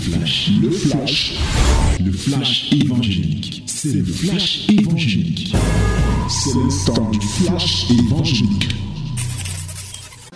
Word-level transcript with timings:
flash, 0.00 0.50
le 0.62 0.70
flash, 0.70 1.38
le 2.00 2.12
flash 2.12 2.72
évangélique. 2.72 3.64
C'est 3.66 3.92
le 3.92 4.04
flash 4.04 4.68
évangélique. 4.70 5.54
C'est 6.28 6.54
le 6.54 6.86
temps 6.86 7.10
du 7.10 7.20
flash 7.20 7.90
évangélique. 7.90 8.74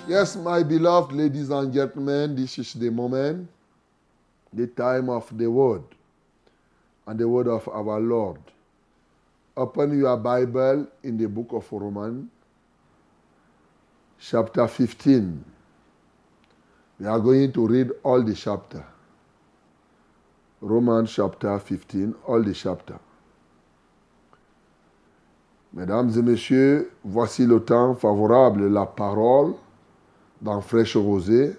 Yes, 0.06 0.36
my 0.36 0.62
beloved 0.62 1.12
ladies 1.12 1.50
and 1.50 1.72
gentlemen, 1.72 2.36
this 2.36 2.58
is 2.58 2.74
the 2.74 2.90
moment, 2.90 3.48
the 4.52 4.66
time 4.66 5.08
of 5.08 5.26
the 5.36 5.46
word, 5.46 5.82
and 7.06 7.18
the 7.18 7.26
word 7.26 7.48
of 7.48 7.66
our 7.68 8.00
Lord. 8.00 8.40
Open 9.56 9.98
your 9.98 10.16
Bible 10.18 10.86
in 11.02 11.16
the 11.16 11.26
book 11.26 11.52
of 11.52 11.64
Romans, 11.72 12.28
chapter 14.20 14.68
15. 14.68 15.42
We 17.00 17.06
are 17.06 17.18
going 17.18 17.52
to 17.52 17.66
read 17.66 17.90
all 18.02 18.22
the 18.22 18.34
chapter. 18.34 18.84
Romans 20.66 21.04
chapter 21.06 21.58
15, 21.58 22.14
all 22.26 22.42
the 22.42 22.54
chapter. 22.54 22.94
Mesdames 25.74 26.10
et 26.16 26.22
messieurs, 26.22 26.90
voici 27.04 27.44
le 27.44 27.60
temps 27.60 27.94
favorable, 27.94 28.68
la 28.68 28.86
parole 28.86 29.52
dans 30.40 30.62
Fraîche 30.62 30.96
Rosée. 30.96 31.54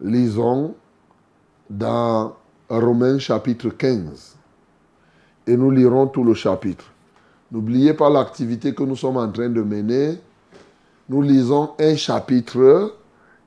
Lisons 0.00 0.76
dans 1.68 2.36
Romains 2.68 3.18
chapitre 3.18 3.70
15. 3.70 4.36
Et 5.48 5.56
nous 5.56 5.72
lirons 5.72 6.06
tout 6.06 6.22
le 6.22 6.34
chapitre. 6.34 6.84
N'oubliez 7.50 7.94
pas 7.94 8.10
l'activité 8.10 8.74
que 8.74 8.84
nous 8.84 8.96
sommes 8.96 9.16
en 9.16 9.30
train 9.32 9.48
de 9.48 9.62
mener. 9.62 10.20
Nous 11.08 11.22
lisons 11.22 11.70
un 11.80 11.96
chapitre 11.96 12.94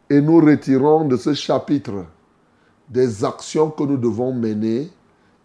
et 0.09 0.19
nous 0.19 0.41
retirons 0.41 1.05
de 1.05 1.15
ce 1.15 1.33
chapitre 1.33 2.05
des 2.89 3.23
actions 3.23 3.69
que 3.69 3.83
nous 3.83 3.97
devons 3.97 4.33
mener 4.33 4.89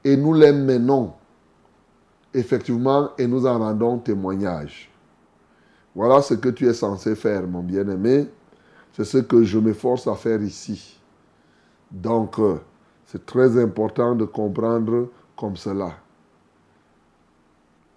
et 0.03 0.17
nous 0.17 0.33
les 0.35 0.53
menons 0.53 1.13
effectivement 2.33 3.11
et 3.17 3.27
nous 3.27 3.47
en 3.47 3.59
rendons 3.59 3.99
témoignage. 3.99 4.91
Voilà 5.95 6.21
ce 6.23 6.35
que 6.35 6.49
tu 6.49 6.67
es 6.67 6.75
censé 6.75 7.15
faire, 7.15 7.47
mon 7.47 7.63
bien-aimé. 7.63 8.27
C'est 8.93 9.05
ce 9.05 9.19
que 9.19 9.45
je 9.45 9.59
m'efforce 9.59 10.07
à 10.07 10.15
faire 10.15 10.43
ici. 10.43 10.99
Donc, 11.91 12.39
euh, 12.39 12.57
c'est 13.07 13.25
très 13.25 13.63
important 13.63 14.15
de 14.15 14.25
comprendre 14.25 15.09
comme 15.37 15.57
cela. 15.57 15.93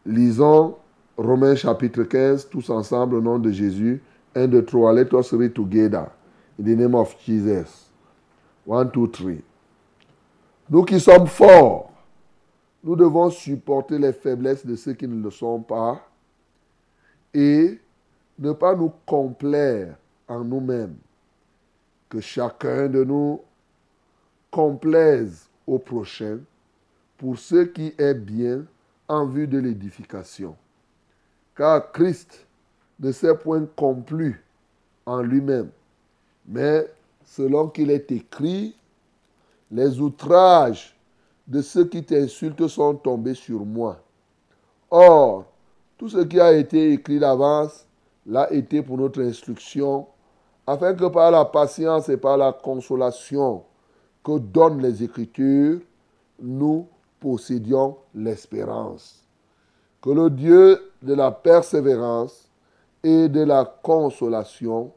Lisons 0.05 0.75
Romains 1.17 1.55
chapitre 1.55 2.03
15, 2.03 2.49
tous 2.49 2.69
ensemble 2.69 3.15
au 3.15 3.21
nom 3.21 3.39
de 3.39 3.51
Jésus. 3.51 4.01
1, 4.35 4.47
2, 4.47 4.65
3. 4.65 4.93
Let 4.93 5.13
us 5.13 5.33
read 5.33 5.55
together. 5.55 6.11
In 6.59 6.63
the 6.65 6.75
name 6.75 6.93
of 6.93 7.15
Jesus. 7.25 7.86
1, 8.69 8.85
2, 8.85 9.07
3. 9.07 9.31
Nous 10.69 10.83
qui 10.83 10.99
sommes 10.99 11.27
forts, 11.27 11.91
nous 12.83 12.95
devons 12.95 13.29
supporter 13.29 13.97
les 13.97 14.13
faiblesses 14.13 14.65
de 14.65 14.75
ceux 14.75 14.93
qui 14.93 15.07
ne 15.07 15.21
le 15.23 15.31
sont 15.31 15.61
pas 15.61 16.01
et 17.33 17.79
ne 18.37 18.51
pas 18.51 18.75
nous 18.75 18.91
complaire 19.05 19.95
en 20.27 20.43
nous-mêmes. 20.43 20.97
Que 22.09 22.19
chacun 22.19 22.87
de 22.87 23.03
nous 23.03 23.41
complaise 24.51 25.49
au 25.65 25.79
prochain 25.79 26.39
pour 27.17 27.37
ce 27.37 27.63
qui 27.63 27.93
est 27.97 28.13
bien 28.13 28.65
en 29.07 29.25
vue 29.25 29.47
de 29.47 29.59
l'édification. 29.59 30.55
Car 31.55 31.91
Christ 31.91 32.45
ne 32.99 33.11
s'est 33.11 33.35
point 33.35 33.65
complu 33.75 34.43
en 35.05 35.21
lui-même, 35.21 35.69
mais 36.45 36.87
selon 37.27 37.67
qu'il 37.67 37.91
est 37.91 38.11
écrit, 38.11 38.75
les 39.69 39.99
outrages 39.99 40.95
de 41.45 41.61
ceux 41.61 41.85
qui 41.85 42.03
t'insultent 42.03 42.67
sont 42.67 42.95
tombés 42.95 43.35
sur 43.35 43.65
moi. 43.65 43.97
Or, 44.89 45.45
tout 45.97 46.09
ce 46.09 46.19
qui 46.19 46.39
a 46.39 46.53
été 46.53 46.93
écrit 46.93 47.19
d'avance 47.19 47.85
l'a 48.25 48.51
été 48.51 48.81
pour 48.81 48.97
notre 48.97 49.21
instruction, 49.21 50.07
afin 50.65 50.93
que 50.93 51.05
par 51.05 51.29
la 51.31 51.45
patience 51.45 52.09
et 52.09 52.17
par 52.17 52.37
la 52.37 52.53
consolation 52.53 53.63
que 54.23 54.39
donnent 54.39 54.81
les 54.81 55.03
Écritures, 55.03 55.79
nous 56.41 56.87
possédions 57.19 57.97
l'espérance. 58.15 59.23
Que 60.01 60.11
le 60.11 60.29
Dieu 60.29 60.91
de 61.01 61.13
la 61.13 61.31
persévérance 61.31 62.49
et 63.03 63.27
de 63.27 63.41
la 63.41 63.65
consolation 63.65 64.91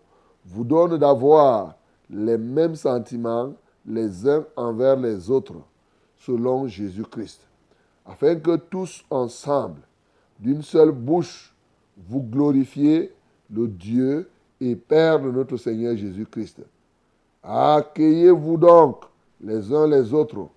vous 0.45 0.65
donne 0.65 0.97
d'avoir 0.97 1.75
les 2.11 2.39
mêmes 2.39 2.75
sentiments 2.75 3.55
les 3.87 4.29
uns 4.29 4.45
envers 4.57 4.97
les 4.97 5.31
autres, 5.31 5.55
selon 6.19 6.67
Jésus-Christ, 6.67 7.41
afin 8.05 8.37
que 8.37 8.57
tous 8.57 9.05
ensemble, 9.11 9.81
d'une 10.39 10.63
seule 10.63 10.91
bouche, 10.91 11.55
vous 11.97 12.23
glorifiez 12.23 13.13
le 13.51 13.69
Dieu 13.69 14.29
et 14.61 14.77
Père 14.77 15.21
de 15.21 15.31
notre 15.31 15.57
Seigneur 15.57 15.97
Jésus-Christ. 15.97 16.63
Accueillez-vous 17.43 18.57
donc 18.57 19.05
les 19.41 19.73
uns 19.73 19.87
les 19.87 20.13
autres, 20.13 20.49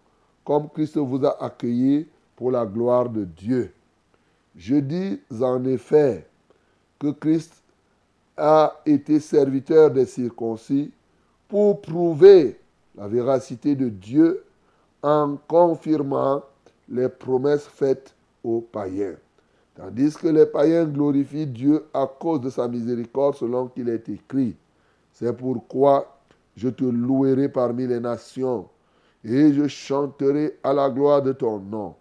comme 0.44 0.70
Christ 0.70 0.98
vous 0.98 1.26
a 1.26 1.44
accueillis 1.44 2.08
pour 2.36 2.52
la 2.52 2.66
gloire 2.66 3.10
de 3.10 3.24
Dieu. 3.24 3.72
Je 4.56 4.76
dis 4.76 5.20
en 5.42 5.64
effet 5.66 6.28
que 7.00 7.12
Christ 7.12 7.54
a 8.36 8.82
été 8.86 9.20
serviteur 9.20 9.92
des 9.92 10.06
circoncis 10.06 10.92
pour 11.54 11.82
prouver 11.82 12.60
la 12.96 13.08
véracité 13.08 13.76
de 13.76 13.88
Dieu 13.88 14.44
en 15.04 15.38
confirmant 15.48 16.42
les 16.90 17.08
promesses 17.08 17.68
faites 17.68 18.16
aux 18.44 18.62
païens. 18.62 19.14
Tandis 19.76 20.16
que 20.16 20.30
les 20.30 20.48
païens 20.48 20.86
glorifient 20.86 21.46
Dieu 21.46 21.86
à 21.94 22.08
cause 22.08 22.42
de 22.42 22.50
sa 22.50 22.68
miséricorde 22.68 23.36
selon 23.36 23.68
qu'il 23.68 23.88
est 23.90 24.10
écrit. 24.10 24.56
C'est 25.12 25.38
pourquoi 25.38 26.18
je 26.58 26.70
te 26.70 26.86
louerai 26.86 27.50
parmi 27.50 27.86
les 27.86 28.00
nations 28.00 28.68
et 29.24 29.54
je 29.54 29.68
chanterai 29.68 30.58
à 30.64 30.74
la 30.74 30.90
gloire 30.90 31.22
de 31.22 31.34
ton 31.34 31.60
nom. 31.60 31.94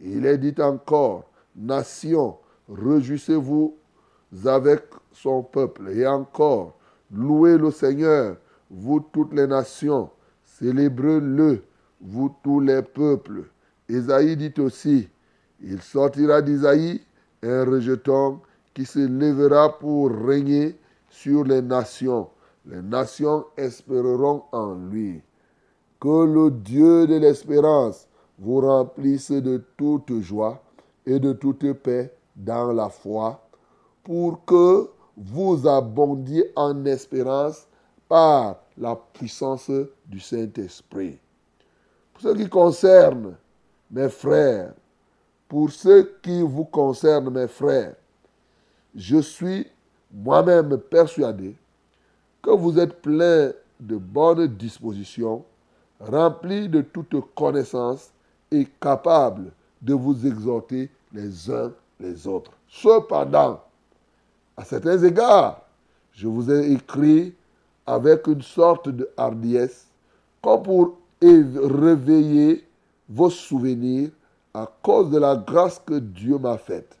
il 0.00 0.24
est 0.24 0.38
dit 0.38 0.54
encore, 0.62 1.24
nations, 1.54 2.38
réjouissez-vous 2.70 3.76
avec 4.46 4.84
son 5.12 5.42
peuple. 5.42 5.90
Et 5.90 6.06
encore, 6.06 6.78
louez 7.12 7.58
le 7.58 7.70
Seigneur, 7.70 8.36
vous 8.74 9.00
toutes 9.12 9.32
les 9.32 9.46
nations, 9.46 10.10
célébrez-le, 10.44 11.62
vous 12.00 12.34
tous 12.42 12.60
les 12.60 12.82
peuples. 12.82 13.44
Isaïe 13.88 14.36
dit 14.36 14.60
aussi, 14.60 15.08
il 15.62 15.80
sortira 15.80 16.42
d'Isaïe 16.42 17.00
un 17.42 17.64
rejeton 17.64 18.40
qui 18.72 18.84
se 18.84 18.98
lèvera 18.98 19.78
pour 19.78 20.10
régner 20.10 20.76
sur 21.08 21.44
les 21.44 21.62
nations. 21.62 22.28
Les 22.66 22.82
nations 22.82 23.44
espéreront 23.56 24.42
en 24.52 24.74
lui. 24.74 25.22
Que 26.00 26.24
le 26.24 26.50
Dieu 26.50 27.06
de 27.06 27.16
l'espérance 27.16 28.08
vous 28.38 28.60
remplisse 28.60 29.30
de 29.30 29.62
toute 29.76 30.20
joie 30.20 30.62
et 31.06 31.20
de 31.20 31.32
toute 31.32 31.72
paix 31.74 32.12
dans 32.34 32.72
la 32.72 32.88
foi, 32.88 33.46
pour 34.02 34.44
que 34.44 34.88
vous 35.16 35.68
abondiez 35.68 36.50
en 36.56 36.84
espérance 36.84 37.68
la 38.76 38.96
puissance 39.12 39.70
du 40.06 40.20
Saint-Esprit. 40.20 41.18
Pour 42.12 42.22
ce 42.22 42.36
qui 42.36 42.48
concerne 42.48 43.34
mes 43.90 44.08
frères, 44.08 44.72
pour 45.48 45.70
ce 45.70 46.02
qui 46.22 46.42
vous 46.42 46.64
concerne 46.64 47.30
mes 47.30 47.48
frères, 47.48 47.94
je 48.94 49.18
suis 49.18 49.66
moi-même 50.12 50.78
persuadé 50.78 51.56
que 52.42 52.50
vous 52.50 52.78
êtes 52.78 53.02
pleins 53.02 53.52
de 53.80 53.96
bonnes 53.96 54.46
dispositions, 54.46 55.44
remplis 55.98 56.68
de 56.68 56.82
toute 56.82 57.16
connaissance 57.34 58.10
et 58.50 58.66
capables 58.80 59.50
de 59.82 59.94
vous 59.94 60.26
exhorter 60.26 60.90
les 61.12 61.50
uns 61.50 61.72
les 62.00 62.26
autres. 62.26 62.52
Cependant, 62.68 63.60
à 64.56 64.64
certains 64.64 65.02
égards, 65.02 65.62
je 66.12 66.26
vous 66.28 66.50
ai 66.50 66.72
écrit 66.72 67.34
avec 67.86 68.26
une 68.26 68.42
sorte 68.42 68.88
de 68.88 69.10
hardiesse, 69.16 69.86
comme 70.42 70.62
pour 70.62 70.98
réveiller 71.22 72.66
vos 73.08 73.30
souvenirs 73.30 74.10
à 74.52 74.70
cause 74.82 75.10
de 75.10 75.18
la 75.18 75.36
grâce 75.36 75.78
que 75.78 75.98
Dieu 75.98 76.38
m'a 76.38 76.58
faite. 76.58 76.96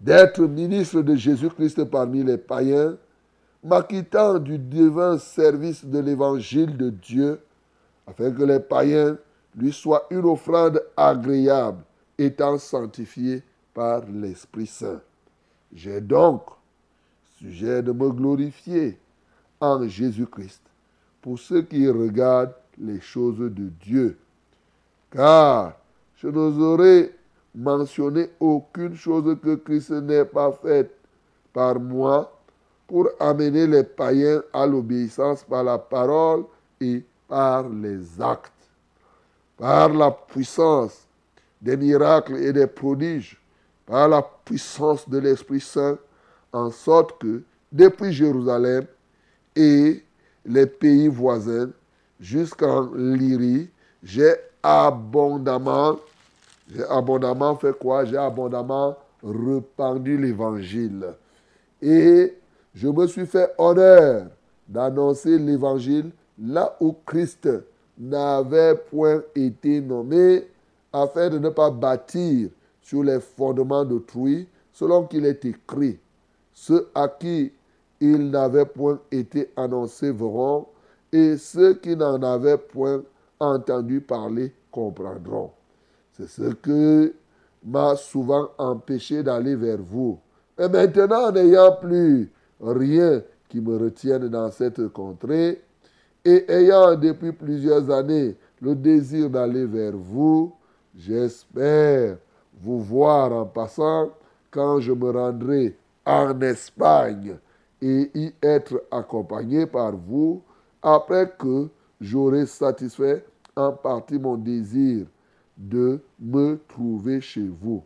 D'être 0.00 0.40
ministre 0.42 1.00
de 1.02 1.14
Jésus-Christ 1.14 1.84
parmi 1.84 2.22
les 2.22 2.38
païens, 2.38 2.96
m'acquittant 3.62 4.38
du 4.38 4.58
divin 4.58 5.18
service 5.18 5.84
de 5.84 5.98
l'évangile 5.98 6.76
de 6.76 6.90
Dieu, 6.90 7.40
afin 8.06 8.30
que 8.30 8.42
les 8.42 8.60
païens 8.60 9.16
lui 9.56 9.72
soient 9.72 10.06
une 10.10 10.26
offrande 10.26 10.82
agréable, 10.96 11.82
étant 12.18 12.58
sanctifiés 12.58 13.42
par 13.72 14.02
l'Esprit 14.06 14.66
Saint. 14.66 15.00
J'ai 15.72 16.00
donc 16.00 16.42
sujet 17.38 17.82
de 17.82 17.92
me 17.92 18.10
glorifier 18.10 18.98
en 19.60 19.86
Jésus-Christ 19.86 20.62
pour 21.22 21.38
ceux 21.38 21.62
qui 21.62 21.88
regardent 21.88 22.54
les 22.78 23.00
choses 23.00 23.38
de 23.38 23.70
Dieu. 23.82 24.18
Car 25.10 25.74
je 26.16 26.28
n'oserais 26.28 27.12
mentionner 27.54 28.30
aucune 28.40 28.96
chose 28.96 29.36
que 29.42 29.54
Christ 29.54 29.90
n'ait 29.90 30.24
pas 30.24 30.52
faite 30.52 30.94
par 31.52 31.78
moi 31.78 32.30
pour 32.86 33.08
amener 33.20 33.66
les 33.66 33.84
païens 33.84 34.42
à 34.52 34.66
l'obéissance 34.66 35.44
par 35.44 35.64
la 35.64 35.78
parole 35.78 36.44
et 36.80 37.02
par 37.28 37.68
les 37.68 38.20
actes, 38.20 38.52
par 39.56 39.88
la 39.88 40.10
puissance 40.10 41.06
des 41.60 41.76
miracles 41.76 42.36
et 42.36 42.52
des 42.52 42.66
prodiges, 42.66 43.40
par 43.86 44.08
la 44.08 44.22
puissance 44.44 45.08
de 45.08 45.18
l'Esprit 45.18 45.60
Saint, 45.60 45.96
en 46.52 46.70
sorte 46.70 47.18
que 47.18 47.42
depuis 47.72 48.12
Jérusalem 48.12 48.86
et 49.56 50.02
les 50.44 50.66
pays 50.66 51.08
voisins 51.08 51.70
jusqu'en 52.20 52.92
Lyrie, 52.94 53.68
j'ai 54.02 54.34
abondamment, 54.62 55.98
j'ai 56.70 56.84
abondamment 56.84 57.56
fait 57.56 57.76
quoi? 57.78 58.04
J'ai 58.04 58.16
abondamment 58.16 58.96
répandu 59.22 60.16
l'évangile. 60.18 61.06
Et 61.80 62.34
je 62.74 62.88
me 62.88 63.06
suis 63.06 63.26
fait 63.26 63.52
honneur 63.58 64.26
d'annoncer 64.68 65.38
l'évangile 65.38 66.10
là 66.38 66.76
où 66.80 66.94
Christ 67.06 67.48
n'avait 67.98 68.74
point 68.74 69.22
été 69.34 69.80
nommé, 69.80 70.46
afin 70.92 71.28
de 71.28 71.38
ne 71.38 71.48
pas 71.48 71.70
bâtir 71.70 72.48
sur 72.80 73.02
les 73.02 73.20
fondements 73.20 73.84
d'autrui, 73.84 74.46
selon 74.72 75.04
qu'il 75.04 75.26
est 75.26 75.44
écrit. 75.44 75.98
Ceux 76.52 76.88
à 76.94 77.08
qui 77.08 77.52
il 78.00 78.30
n'avait 78.30 78.66
point 78.66 79.00
été 79.10 79.50
annoncé 79.56 80.10
verront, 80.12 80.66
et 81.12 81.36
ceux 81.36 81.74
qui 81.74 81.96
n'en 81.96 82.20
avaient 82.22 82.58
point 82.58 83.02
entendu 83.38 84.00
parler 84.00 84.52
comprendront. 84.70 85.50
C'est 86.12 86.28
ce 86.28 86.54
que 86.54 87.14
m'a 87.64 87.96
souvent 87.96 88.50
empêché 88.58 89.22
d'aller 89.22 89.54
vers 89.56 89.78
vous. 89.78 90.18
Et 90.58 90.68
maintenant, 90.68 91.32
n'ayant 91.32 91.76
plus 91.80 92.30
rien 92.60 93.22
qui 93.48 93.60
me 93.60 93.76
retienne 93.76 94.28
dans 94.28 94.50
cette 94.50 94.88
contrée, 94.88 95.62
et 96.24 96.50
ayant 96.50 96.94
depuis 96.96 97.32
plusieurs 97.32 97.90
années 97.90 98.36
le 98.60 98.74
désir 98.74 99.28
d'aller 99.28 99.66
vers 99.66 99.96
vous, 99.96 100.52
j'espère 100.96 102.16
vous 102.60 102.80
voir 102.80 103.32
en 103.32 103.44
passant 103.44 104.10
quand 104.50 104.80
je 104.80 104.92
me 104.92 105.10
rendrai 105.10 105.76
en 106.06 106.40
Espagne 106.40 107.36
et 107.84 108.10
y 108.14 108.32
être 108.42 108.82
accompagné 108.90 109.66
par 109.66 109.94
vous 109.94 110.42
après 110.82 111.30
que 111.38 111.68
j'aurai 112.00 112.46
satisfait 112.46 113.22
en 113.54 113.72
partie 113.72 114.18
mon 114.18 114.38
désir 114.38 115.06
de 115.54 116.00
me 116.18 116.58
trouver 116.66 117.20
chez 117.20 117.46
vous. 117.46 117.84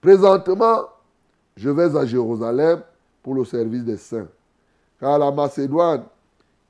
Présentement, 0.00 0.86
je 1.54 1.68
vais 1.68 1.94
à 1.96 2.06
Jérusalem 2.06 2.80
pour 3.22 3.34
le 3.34 3.44
service 3.44 3.84
des 3.84 3.98
saints, 3.98 4.28
car 4.98 5.18
la 5.18 5.30
Macédoine 5.30 6.04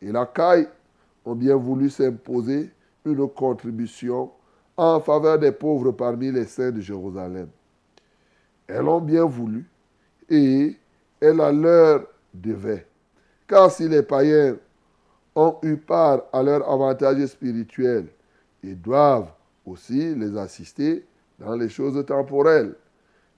et 0.02 0.10
la 0.10 0.26
Caille 0.26 0.68
ont 1.24 1.36
bien 1.36 1.54
voulu 1.54 1.88
s'imposer 1.88 2.68
une 3.04 3.28
contribution 3.28 4.32
en 4.76 4.98
faveur 4.98 5.38
des 5.38 5.52
pauvres 5.52 5.92
parmi 5.92 6.32
les 6.32 6.46
saints 6.46 6.72
de 6.72 6.80
Jérusalem. 6.80 7.48
Elles 8.66 8.88
ont 8.88 9.00
bien 9.00 9.24
voulu 9.24 9.64
et 10.28 10.76
elles 11.20 11.40
à 11.40 11.52
leur 11.52 12.06
devait. 12.32 12.86
Car 13.46 13.70
si 13.70 13.88
les 13.88 14.02
païens 14.02 14.56
ont 15.34 15.56
eu 15.62 15.76
part 15.76 16.22
à 16.32 16.42
leur 16.42 16.68
avantage 16.68 17.24
spirituel, 17.26 18.08
ils 18.62 18.80
doivent 18.80 19.30
aussi 19.64 20.14
les 20.14 20.36
assister 20.36 21.04
dans 21.38 21.54
les 21.54 21.68
choses 21.68 22.04
temporelles. 22.06 22.74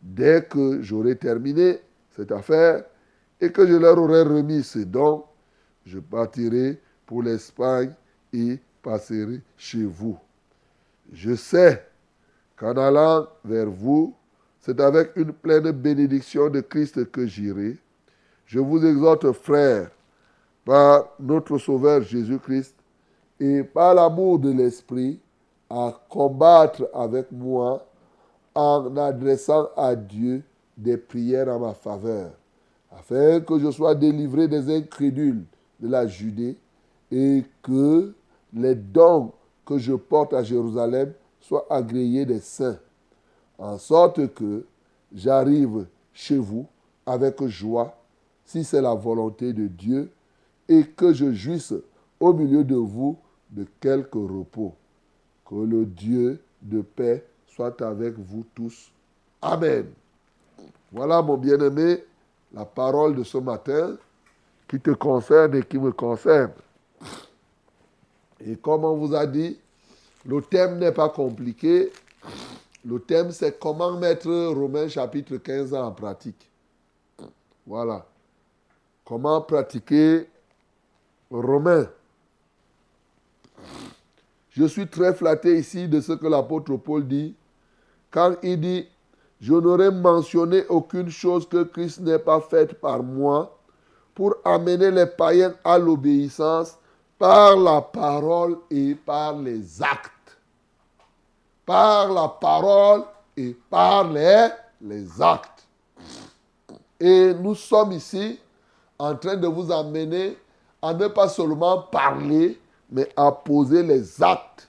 Dès 0.01 0.45
que 0.45 0.81
j'aurai 0.83 1.17
terminé 1.17 1.81
cette 2.17 2.33
affaire 2.33 2.85
et 3.41 3.51
que 3.51 3.67
je 3.67 3.75
leur 3.75 3.99
aurai 3.99 4.23
remis 4.23 4.63
ce 4.63 4.81
dons, 4.81 5.25
je 5.85 5.99
partirai 5.99 6.81
pour 7.07 7.23
l'Espagne 7.23 7.93
et 8.33 8.59
passerai 8.83 9.41
chez 9.57 9.85
vous. 9.85 10.19
Je 11.13 11.35
sais 11.35 11.85
qu'en 12.57 12.77
allant 12.77 13.27
vers 13.45 13.71
vous, 13.71 14.15
c'est 14.69 14.81
avec 14.81 15.17
une 15.17 15.33
pleine 15.33 15.71
bénédiction 15.71 16.51
de 16.51 16.61
Christ 16.61 17.11
que 17.11 17.27
j'irai. 17.27 17.79
Je 18.45 18.59
vous 18.59 18.85
exhorte, 18.85 19.33
frères, 19.33 19.91
par 20.63 21.09
notre 21.19 21.57
Sauveur 21.57 22.03
Jésus-Christ 22.03 22.75
et 23.41 23.63
par 23.63 23.95
l'amour 23.95 24.39
de 24.39 24.51
l'Esprit, 24.51 25.21
à 25.71 25.99
combattre 26.11 26.87
avec 26.93 27.33
moi 27.33 27.87
en 28.55 28.95
adressant 28.99 29.71
à 29.75 29.97
Dieu 29.97 30.43
des 30.77 30.99
prières 30.99 31.49
en 31.49 31.61
ma 31.61 31.73
faveur, 31.73 32.33
afin 32.91 33.41
que 33.41 33.59
je 33.59 33.71
sois 33.71 33.95
délivré 33.95 34.49
des 34.49 34.69
incrédules 34.77 35.45
de 35.81 35.89
la 35.89 36.07
Judée 36.07 36.59
et 37.11 37.43
que 37.63 38.13
les 38.53 38.75
dons 38.75 39.33
que 39.65 39.79
je 39.79 39.95
porte 39.95 40.35
à 40.35 40.43
Jérusalem 40.43 41.15
soient 41.41 41.67
agréés 41.71 42.27
des 42.27 42.41
saints, 42.41 42.79
en 43.59 43.77
sorte 43.79 44.33
que 44.35 44.65
j'arrive 45.15 45.87
chez 46.13 46.39
vous 46.39 46.67
avec 47.05 47.45
joie, 47.47 47.97
si 48.45 48.65
c'est 48.65 48.81
la 48.81 48.95
volonté 48.95 49.53
de 49.53 49.67
Dieu, 49.67 50.11
et 50.69 50.85
que 50.85 51.13
je 51.13 51.33
jouisse 51.33 51.75
au 52.21 52.33
milieu 52.33 52.65
de 52.65 52.77
vous 52.77 53.19
de 53.51 53.67
quelque 53.81 54.19
repos. 54.19 54.75
Que 55.45 55.57
le 55.57 55.87
Dieu 55.87 56.41
de 56.61 56.83
paix 56.83 57.25
soit 57.47 57.81
avec 57.83 58.19
vous 58.19 58.45
tous. 58.55 58.91
Amen. 59.41 59.87
Voilà, 60.93 61.23
mon 61.23 61.37
bien-aimé, 61.37 62.05
la 62.53 62.65
parole 62.65 63.15
de 63.15 63.25
ce 63.25 63.39
matin 63.39 63.97
qui 64.69 64.79
te 64.81 64.91
concerne 64.91 65.55
et 65.57 65.63
qui 65.63 65.79
me 65.79 65.93
concerne. 65.93 66.53
Et 68.41 68.57
comme 68.57 68.85
on 68.85 68.97
vous 68.97 69.15
a 69.15 69.27
dit, 69.27 69.59
le 70.25 70.43
thème 70.43 70.79
n'est 70.79 70.93
pas 70.93 71.09
compliqué. 71.09 71.91
Le 72.85 72.99
thème, 73.01 73.31
c'est 73.33 73.59
comment 73.59 73.93
mettre 73.97 74.29
Romains 74.29 74.89
chapitre 74.89 75.37
15 75.37 75.75
en 75.75 75.93
pratique. 75.93 76.49
Voilà. 77.67 78.07
Comment 79.05 79.41
pratiquer 79.43 80.29
Romains. 81.31 81.89
Je 84.51 84.65
suis 84.65 84.89
très 84.89 85.15
flatté 85.15 85.59
ici 85.59 85.89
de 85.89 86.01
ce 86.01 86.13
que 86.13 86.27
l'apôtre 86.27 86.77
Paul 86.77 87.07
dit, 87.07 87.35
quand 88.11 88.37
il 88.43 88.61
dit, 88.61 88.89
je 89.41 89.55
n'aurais 89.55 89.91
mentionné 89.91 90.67
aucune 90.69 91.11
chose 91.11 91.49
que 91.49 91.63
Christ 91.63 92.01
n'ait 92.01 92.19
pas 92.19 92.41
faite 92.41 92.81
par 92.81 93.03
moi 93.03 93.57
pour 94.15 94.35
amener 94.45 94.91
les 94.91 95.07
païens 95.07 95.55
à 95.63 95.79
l'obéissance 95.79 96.77
par 97.19 97.57
la 97.57 97.81
parole 97.81 98.59
et 98.71 98.95
par 98.95 99.39
les 99.39 99.83
actes. 99.83 100.18
Par 101.69 102.11
la 102.11 102.29
parole 102.29 103.05
et 103.37 103.55
par 103.69 104.11
les, 104.11 104.49
actes. 105.21 105.69
Et 106.99 107.35
nous 107.35 107.55
sommes 107.55 107.93
ici 107.93 108.41
en 108.99 109.15
train 109.15 109.37
de 109.37 109.47
vous 109.47 109.71
amener 109.71 110.39
à 110.81 110.95
ne 110.95 111.09
pas 111.09 111.29
seulement 111.29 111.83
parler, 111.83 112.59
mais 112.91 113.07
à 113.15 113.31
poser 113.31 113.83
les 113.83 114.23
actes. 114.23 114.67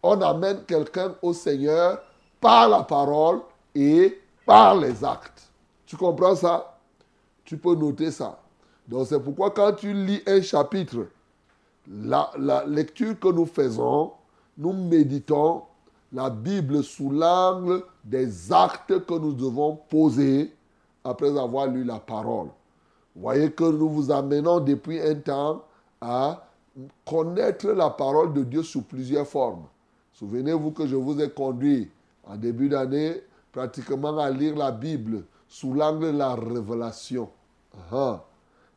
On 0.00 0.20
amène 0.20 0.62
quelqu'un 0.62 1.12
au 1.22 1.32
Seigneur 1.32 1.98
par 2.40 2.68
la 2.68 2.84
parole 2.84 3.40
et 3.74 4.22
par 4.46 4.76
les 4.76 5.04
actes. 5.04 5.50
Tu 5.86 5.96
comprends 5.96 6.36
ça? 6.36 6.78
Tu 7.44 7.56
peux 7.56 7.74
noter 7.74 8.12
ça. 8.12 8.38
Donc 8.86 9.08
c'est 9.08 9.18
pourquoi 9.18 9.50
quand 9.50 9.72
tu 9.72 9.92
lis 9.92 10.22
un 10.24 10.40
chapitre, 10.40 11.08
la, 11.90 12.30
la 12.38 12.64
lecture 12.64 13.18
que 13.18 13.26
nous 13.26 13.46
faisons, 13.46 14.12
nous 14.56 14.72
méditons 14.72 15.62
la 16.12 16.30
Bible 16.30 16.82
sous 16.82 17.10
l'angle 17.10 17.82
des 18.04 18.52
actes 18.52 19.04
que 19.04 19.14
nous 19.14 19.32
devons 19.32 19.76
poser 19.88 20.54
après 21.04 21.36
avoir 21.38 21.66
lu 21.66 21.84
la 21.84 21.98
parole. 21.98 22.48
Vous 23.14 23.22
voyez 23.22 23.50
que 23.50 23.64
nous 23.64 23.88
vous 23.88 24.10
amenons 24.10 24.60
depuis 24.60 25.00
un 25.00 25.16
temps 25.16 25.64
à 26.00 26.46
connaître 27.04 27.68
la 27.68 27.90
parole 27.90 28.32
de 28.32 28.44
Dieu 28.44 28.62
sous 28.62 28.82
plusieurs 28.82 29.26
formes. 29.26 29.64
Souvenez-vous 30.12 30.70
que 30.70 30.86
je 30.86 30.96
vous 30.96 31.20
ai 31.20 31.30
conduit 31.30 31.90
en 32.26 32.36
début 32.36 32.68
d'année 32.68 33.22
pratiquement 33.52 34.16
à 34.18 34.30
lire 34.30 34.56
la 34.56 34.70
Bible 34.70 35.24
sous 35.48 35.74
l'angle 35.74 36.12
de 36.12 36.18
la 36.18 36.34
révélation. 36.34 37.28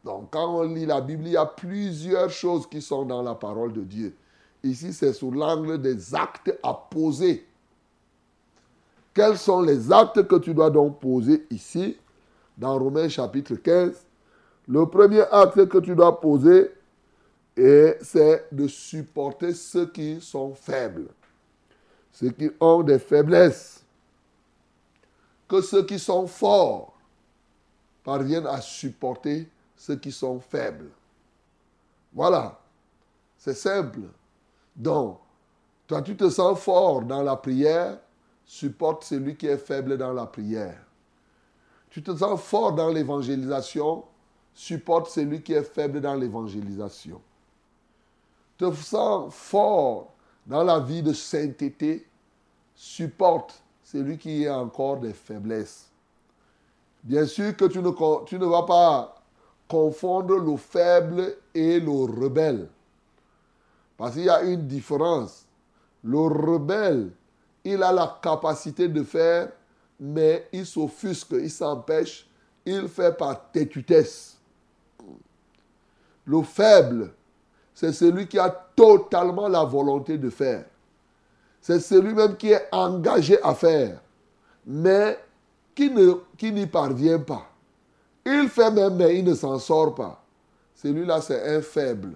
Donc 0.03 0.29
quand 0.31 0.55
on 0.59 0.63
lit 0.63 0.85
la 0.85 1.01
Bible, 1.01 1.27
il 1.27 1.33
y 1.33 1.37
a 1.37 1.45
plusieurs 1.45 2.29
choses 2.29 2.67
qui 2.67 2.81
sont 2.81 3.05
dans 3.05 3.21
la 3.21 3.35
parole 3.35 3.73
de 3.73 3.81
Dieu. 3.81 4.15
Ici, 4.63 4.93
c'est 4.93 5.13
sous 5.13 5.31
l'angle 5.31 5.81
des 5.81 6.13
actes 6.13 6.57
à 6.61 6.73
poser. 6.73 7.45
Quels 9.13 9.37
sont 9.37 9.61
les 9.61 9.91
actes 9.91 10.27
que 10.27 10.35
tu 10.37 10.53
dois 10.53 10.69
donc 10.69 10.99
poser 10.99 11.45
ici, 11.49 11.97
dans 12.57 12.77
Romains 12.77 13.09
chapitre 13.09 13.55
15 13.55 14.05
le 14.67 14.85
premier 14.85 15.23
acte 15.31 15.67
que 15.67 15.79
tu 15.79 15.95
dois 15.95 16.19
poser, 16.21 16.71
c'est 17.57 18.47
de 18.51 18.67
supporter 18.67 19.53
ceux 19.53 19.87
qui 19.87 20.21
sont 20.21 20.53
faibles. 20.53 21.07
ceux 22.13 22.29
qui 22.29 22.49
ont 22.59 22.83
des 22.83 22.99
faiblesses, 22.99 23.83
que 25.47 25.61
ceux 25.61 25.85
qui 25.85 25.97
sont 25.99 26.27
forts 26.27 26.93
parviennent 28.03 28.47
à 28.47 28.61
supporter 28.61 29.47
ceux 29.75 29.95
qui 29.95 30.11
sont 30.11 30.39
faibles. 30.39 30.89
Voilà, 32.13 32.59
c'est 33.37 33.53
simple. 33.53 34.01
Donc, 34.75 35.19
toi, 35.87 36.01
tu 36.01 36.15
te 36.15 36.29
sens 36.29 36.59
fort 36.59 37.01
dans 37.01 37.21
la 37.21 37.35
prière, 37.35 37.99
supporte 38.45 39.03
celui 39.03 39.35
qui 39.35 39.47
est 39.47 39.57
faible 39.57 39.97
dans 39.97 40.13
la 40.13 40.25
prière. 40.25 40.85
Tu 41.89 42.01
te 42.01 42.15
sens 42.15 42.39
fort 42.41 42.73
dans 42.73 42.89
l'évangélisation, 42.89 44.05
supporte 44.53 45.09
celui 45.09 45.41
qui 45.41 45.53
est 45.53 45.63
faible 45.63 45.99
dans 45.99 46.15
l'évangélisation. 46.15 47.21
Te 48.57 48.71
sens 48.73 49.33
fort 49.33 50.13
dans 50.45 50.63
la 50.63 50.79
vie 50.79 51.03
de 51.03 51.13
sainteté, 51.13 52.07
supporte 52.75 53.61
celui 53.83 54.17
qui 54.17 54.47
a 54.47 54.57
encore 54.57 54.99
des 54.99 55.13
faiblesses. 55.13 55.91
Bien 57.03 57.25
sûr 57.25 57.55
que 57.57 57.65
tu 57.65 57.79
ne, 57.79 57.91
tu 58.25 58.39
ne 58.39 58.45
vas 58.45 58.63
pas 58.63 59.15
confondre 59.67 60.37
le 60.37 60.55
faible 60.57 61.37
et 61.53 61.79
le 61.79 61.91
rebelle. 61.91 62.69
Parce 64.01 64.15
qu'il 64.15 64.23
y 64.23 64.29
a 64.31 64.41
une 64.41 64.65
différence. 64.65 65.45
Le 66.03 66.17
rebelle, 66.17 67.11
il 67.63 67.83
a 67.83 67.91
la 67.91 68.17
capacité 68.19 68.87
de 68.87 69.03
faire, 69.03 69.49
mais 69.99 70.47
il 70.51 70.65
s'offusque, 70.65 71.33
il 71.33 71.51
s'empêche, 71.51 72.27
il 72.65 72.87
fait 72.87 73.15
par 73.15 73.51
tétutesse. 73.51 74.37
Le 76.25 76.41
faible, 76.41 77.13
c'est 77.75 77.93
celui 77.93 78.27
qui 78.27 78.39
a 78.39 78.49
totalement 78.49 79.47
la 79.47 79.63
volonté 79.65 80.17
de 80.17 80.31
faire. 80.31 80.65
C'est 81.61 81.79
celui-même 81.79 82.37
qui 82.37 82.53
est 82.53 82.69
engagé 82.71 83.39
à 83.43 83.53
faire, 83.53 84.01
mais 84.65 85.19
qui 85.75 85.91
n'y 85.91 86.11
qui 86.39 86.65
parvient 86.65 87.19
pas. 87.19 87.45
Il 88.25 88.49
fait 88.49 88.71
même, 88.71 88.95
mais 88.95 89.19
il 89.19 89.25
ne 89.25 89.35
s'en 89.35 89.59
sort 89.59 89.93
pas. 89.93 90.23
Celui-là, 90.73 91.21
c'est 91.21 91.55
un 91.55 91.61
faible. 91.61 92.15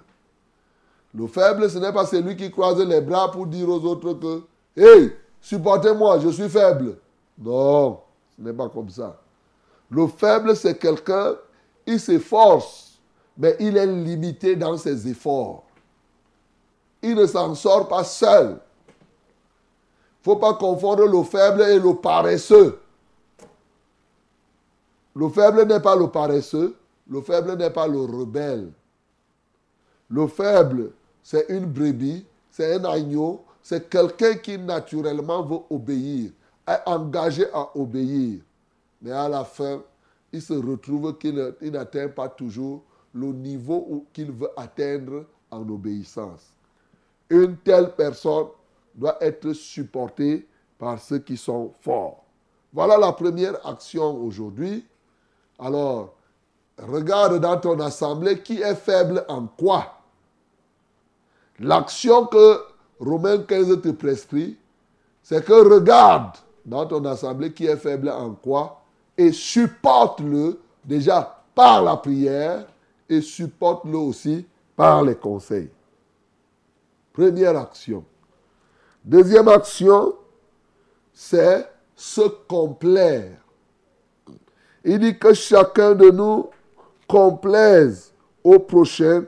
Le 1.16 1.28
faible, 1.28 1.70
ce 1.70 1.78
n'est 1.78 1.94
pas 1.94 2.06
celui 2.06 2.36
qui 2.36 2.52
croise 2.52 2.80
les 2.80 3.00
bras 3.00 3.32
pour 3.32 3.48
dire 3.48 3.70
aux 3.70 3.80
autres 3.86 4.14
que, 4.16 4.44
hey, 4.76 5.14
supportez-moi, 5.40 6.20
je 6.20 6.28
suis 6.28 6.50
faible. 6.50 6.98
Non, 7.38 8.02
ce 8.36 8.42
n'est 8.44 8.54
pas 8.54 8.68
comme 8.68 8.90
ça. 8.90 9.18
Le 9.90 10.08
faible, 10.08 10.56
c'est 10.58 10.78
quelqu'un, 10.78 11.36
il 11.86 12.02
s'efforce, 12.02 13.00
mais 13.38 13.56
il 13.62 13.78
est 13.78 13.86
limité 13.86 14.58
dans 14.58 14.78
ses 14.78 15.08
efforts. 15.08 15.64
Il 17.02 17.16
ne 17.16 17.26
s'en 17.26 17.56
sort 17.56 17.88
pas 17.88 18.04
seul. 18.04 18.60
Il 20.26 20.30
ne 20.30 20.34
faut 20.34 20.36
pas 20.36 20.56
confondre 20.56 21.06
le 21.06 21.24
faible 21.24 21.62
et 21.62 21.80
le 21.80 21.96
paresseux. 21.96 22.80
Le 25.16 25.30
faible 25.30 25.66
n'est 25.66 25.80
pas 25.80 25.96
le 25.96 26.10
paresseux, 26.10 26.76
le 27.10 27.22
faible 27.22 27.56
n'est 27.56 27.70
pas 27.70 27.88
le 27.88 28.02
rebelle. 28.02 28.70
Le 30.10 30.28
faible, 30.28 30.92
c'est 31.26 31.48
une 31.50 31.66
brebis, 31.66 32.24
c'est 32.52 32.76
un 32.76 32.86
agneau, 32.86 33.44
c'est 33.64 33.90
quelqu'un 33.90 34.36
qui 34.36 34.60
naturellement 34.60 35.42
veut 35.42 35.58
obéir, 35.72 36.30
est 36.68 36.82
engagé 36.86 37.48
à 37.52 37.76
obéir. 37.76 38.42
Mais 39.02 39.10
à 39.10 39.28
la 39.28 39.44
fin, 39.44 39.82
il 40.32 40.40
se 40.40 40.54
retrouve 40.54 41.18
qu'il 41.18 41.52
n'atteint 41.64 42.10
pas 42.10 42.30
toujours 42.30 42.84
le 43.12 43.34
niveau 43.34 44.06
qu'il 44.14 44.32
veut 44.32 44.52
atteindre 44.56 45.26
en 45.50 45.68
obéissance. 45.68 46.54
Une 47.28 47.58
telle 47.58 47.96
personne 47.96 48.50
doit 48.94 49.18
être 49.20 49.52
supportée 49.54 50.48
par 50.78 51.00
ceux 51.00 51.18
qui 51.20 51.38
sont 51.38 51.74
forts. 51.82 52.24
Voilà 52.72 53.00
la 53.00 53.12
première 53.14 53.66
action 53.68 54.16
aujourd'hui. 54.24 54.86
Alors, 55.58 56.14
regarde 56.78 57.40
dans 57.40 57.60
ton 57.60 57.80
assemblée 57.80 58.44
qui 58.44 58.62
est 58.62 58.76
faible 58.76 59.26
en 59.28 59.48
quoi? 59.48 59.95
L'action 61.60 62.26
que 62.26 62.60
Romains 63.00 63.40
15 63.40 63.82
te 63.82 63.90
prescrit, 63.90 64.58
c'est 65.24 65.44
que 65.44 65.54
regarde 65.54 66.36
dans 66.66 66.86
ton 66.86 67.04
assemblée 67.06 67.54
qui 67.54 67.66
est 67.66 67.78
faible 67.78 68.10
en 68.10 68.32
quoi 68.32 68.82
et 69.18 69.32
supporte-le 69.32 70.60
déjà 70.84 71.44
par 71.54 71.84
la 71.84 71.96
prière 71.98 72.66
et 73.10 73.22
supporte-le 73.22 73.98
aussi 73.98 74.46
par 74.76 75.04
les 75.04 75.16
conseils. 75.16 75.70
Première 77.14 77.58
action. 77.58 78.04
Deuxième 79.04 79.48
action, 79.48 80.16
c'est 81.14 81.70
se 81.96 82.28
complaire. 82.48 83.38
Il 84.84 85.00
dit 85.00 85.18
que 85.18 85.34
chacun 85.34 85.96
de 85.96 86.10
nous 86.10 86.50
complaise 87.08 88.14
au 88.44 88.60
prochain 88.60 89.24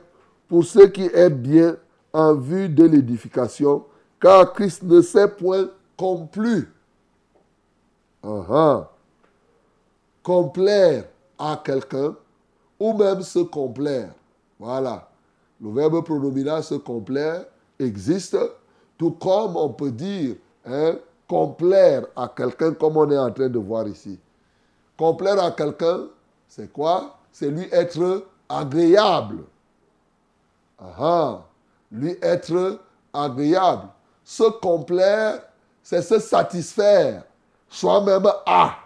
pour 0.48 0.64
ce 0.64 0.80
qui 0.80 1.06
est 1.06 1.30
bien 1.30 1.76
en 2.12 2.34
vue 2.34 2.68
de 2.68 2.84
l'édification, 2.84 3.84
car 4.20 4.52
Christ 4.52 4.82
ne 4.82 5.00
s'est 5.00 5.28
point 5.28 5.68
complu. 5.96 6.72
Uh 8.24 8.82
Complaire 10.22 11.04
à 11.38 11.60
quelqu'un, 11.64 12.14
ou 12.78 12.92
même 12.92 13.22
se 13.22 13.38
complaire. 13.38 14.12
Voilà. 14.58 15.08
Le 15.60 15.70
verbe 15.70 16.04
pronominal 16.04 16.62
se 16.62 16.74
complaire 16.74 17.44
existe, 17.78 18.36
tout 18.96 19.12
comme 19.12 19.56
on 19.56 19.70
peut 19.70 19.90
dire 19.90 20.36
hein, 20.66 20.96
complaire 21.26 22.06
à 22.16 22.28
quelqu'un, 22.28 22.74
comme 22.74 22.96
on 22.96 23.10
est 23.10 23.18
en 23.18 23.30
train 23.30 23.48
de 23.48 23.58
voir 23.58 23.86
ici. 23.88 24.18
Complaire 24.96 25.42
à 25.42 25.50
quelqu'un, 25.52 26.08
c'est 26.48 26.72
quoi? 26.72 27.16
C'est 27.32 27.50
lui 27.50 27.68
être 27.70 28.26
agréable. 28.48 29.44
Aha 30.78 31.47
lui 31.90 32.16
être 32.22 32.80
agréable. 33.12 33.88
Se 34.24 34.44
complaire, 34.60 35.40
c'est 35.82 36.02
se 36.02 36.18
satisfaire, 36.18 37.24
soi-même 37.68 38.26
à. 38.46 38.76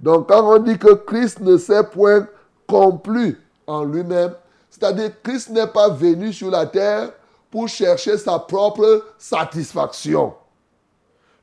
Donc 0.00 0.28
quand 0.28 0.54
on 0.54 0.58
dit 0.58 0.78
que 0.78 0.94
Christ 0.94 1.40
ne 1.40 1.56
s'est 1.56 1.84
point 1.84 2.26
complu 2.66 3.40
en 3.66 3.84
lui-même, 3.84 4.34
c'est-à-dire 4.70 5.10
Christ 5.22 5.50
n'est 5.50 5.66
pas 5.66 5.88
venu 5.88 6.32
sur 6.32 6.50
la 6.50 6.66
terre 6.66 7.12
pour 7.50 7.68
chercher 7.68 8.18
sa 8.18 8.38
propre 8.38 9.04
satisfaction. 9.18 10.34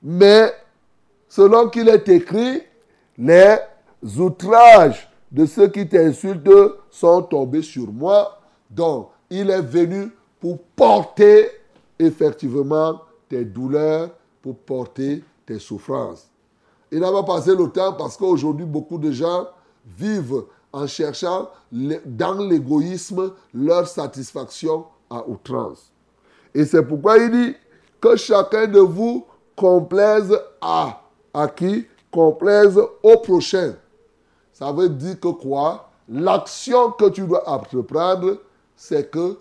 Mais, 0.01 0.53
selon 1.29 1.69
qu'il 1.69 1.87
est 1.89 2.07
écrit, 2.09 2.61
les 3.17 3.57
outrages 4.17 5.09
de 5.31 5.45
ceux 5.45 5.67
qui 5.67 5.87
t'insultent 5.87 6.49
sont 6.91 7.23
tombés 7.23 7.61
sur 7.61 7.91
moi. 7.91 8.39
Donc, 8.69 9.09
il 9.29 9.49
est 9.49 9.61
venu 9.61 10.11
pour 10.43 10.59
porter 10.75 11.49
effectivement 11.97 12.99
tes 13.29 13.45
douleurs, 13.45 14.09
pour 14.41 14.57
porter 14.57 15.23
tes 15.45 15.57
souffrances. 15.57 16.27
Il 16.91 16.99
n'a 16.99 17.13
pas 17.13 17.23
passé 17.23 17.55
le 17.55 17.69
temps 17.69 17.93
parce 17.93 18.17
qu'aujourd'hui, 18.17 18.65
beaucoup 18.65 18.97
de 18.97 19.09
gens 19.09 19.47
vivent 19.97 20.43
en 20.73 20.85
cherchant 20.85 21.49
dans 21.71 22.33
l'égoïsme 22.41 23.31
leur 23.53 23.87
satisfaction 23.87 24.83
à 25.09 25.25
outrance. 25.25 25.89
Et 26.53 26.65
c'est 26.65 26.83
pourquoi 26.83 27.19
il 27.19 27.31
dit 27.31 27.55
que 28.01 28.17
chacun 28.17 28.67
de 28.67 28.81
vous 28.81 29.25
complaise 29.55 30.37
à, 30.59 30.99
qui? 31.55 31.87
Complaise 32.11 32.77
au 33.01 33.17
prochain. 33.19 33.75
Ça 34.51 34.73
veut 34.73 34.89
dire 34.89 35.17
que 35.21 35.29
quoi? 35.29 35.89
L'action 36.09 36.91
que 36.91 37.07
tu 37.07 37.21
dois 37.21 37.47
entreprendre, 37.49 38.39
c'est 38.75 39.09
que 39.09 39.37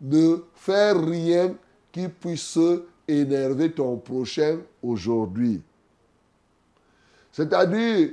ne 0.00 0.36
fais 0.54 0.92
rien 0.92 1.54
qui 1.92 2.08
puisse 2.08 2.58
énerver 3.06 3.72
ton 3.72 3.96
prochain 3.96 4.58
aujourd'hui. 4.82 5.60
C'est-à-dire, 7.32 8.10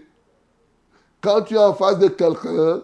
quand 1.22 1.42
tu 1.44 1.56
es 1.56 1.58
en 1.58 1.74
face 1.74 2.00
de 2.00 2.08
quelqu'un, 2.08 2.82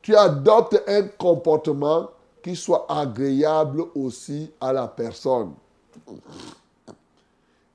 tu 0.00 0.16
adoptes 0.16 0.82
un 0.86 1.02
comportement 1.02 2.10
qui 2.42 2.56
soit 2.56 2.86
agréable 2.88 3.84
aussi 3.94 4.50
à 4.60 4.72
la 4.72 4.88
personne. 4.88 5.52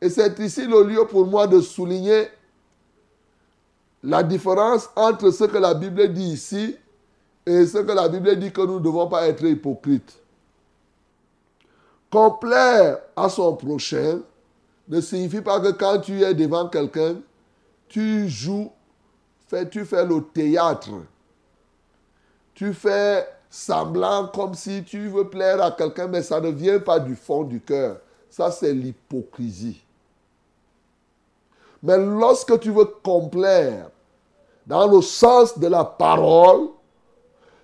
Et 0.01 0.09
c'est 0.09 0.37
ici 0.39 0.67
le 0.67 0.83
lieu 0.83 1.05
pour 1.05 1.25
moi 1.25 1.47
de 1.47 1.61
souligner 1.61 2.27
la 4.03 4.21
différence 4.23 4.89
entre 4.95 5.31
ce 5.31 5.45
que 5.45 5.57
la 5.57 5.73
Bible 5.73 6.13
dit 6.13 6.33
ici 6.33 6.75
et 7.47 7.65
ce 7.65 7.77
que 7.77 7.93
la 7.93 8.09
Bible 8.09 8.37
dit 8.37 8.51
que 8.51 8.59
nous 8.59 8.75
ne 8.75 8.83
devons 8.83 9.07
pas 9.07 9.25
être 9.25 9.45
hypocrites. 9.45 10.19
Complaire 12.11 12.99
à 13.15 13.29
son 13.29 13.55
prochain 13.55 14.19
ne 14.89 14.99
signifie 14.99 15.39
pas 15.39 15.61
que 15.61 15.71
quand 15.71 15.99
tu 15.99 16.21
es 16.21 16.33
devant 16.33 16.67
quelqu'un, 16.67 17.15
tu 17.87 18.27
joues, 18.27 18.69
tu 19.71 19.85
fais 19.85 20.05
le 20.05 20.21
théâtre. 20.25 20.89
Tu 22.53 22.73
fais 22.73 23.25
semblant 23.49 24.27
comme 24.27 24.53
si 24.53 24.83
tu 24.83 25.07
veux 25.07 25.29
plaire 25.29 25.63
à 25.63 25.71
quelqu'un, 25.71 26.07
mais 26.07 26.23
ça 26.23 26.41
ne 26.41 26.49
vient 26.49 26.79
pas 26.79 26.99
du 26.99 27.15
fond 27.15 27.43
du 27.43 27.61
cœur. 27.61 27.97
ça 28.29 28.51
c'est 28.51 28.73
l'hypocrisie. 28.73 29.81
Mais 31.81 31.97
lorsque 31.97 32.59
tu 32.59 32.71
veux 32.71 32.91
complaire 33.01 33.89
dans 34.65 34.85
le 34.85 35.01
sens 35.01 35.57
de 35.57 35.67
la 35.67 35.85
parole, 35.85 36.71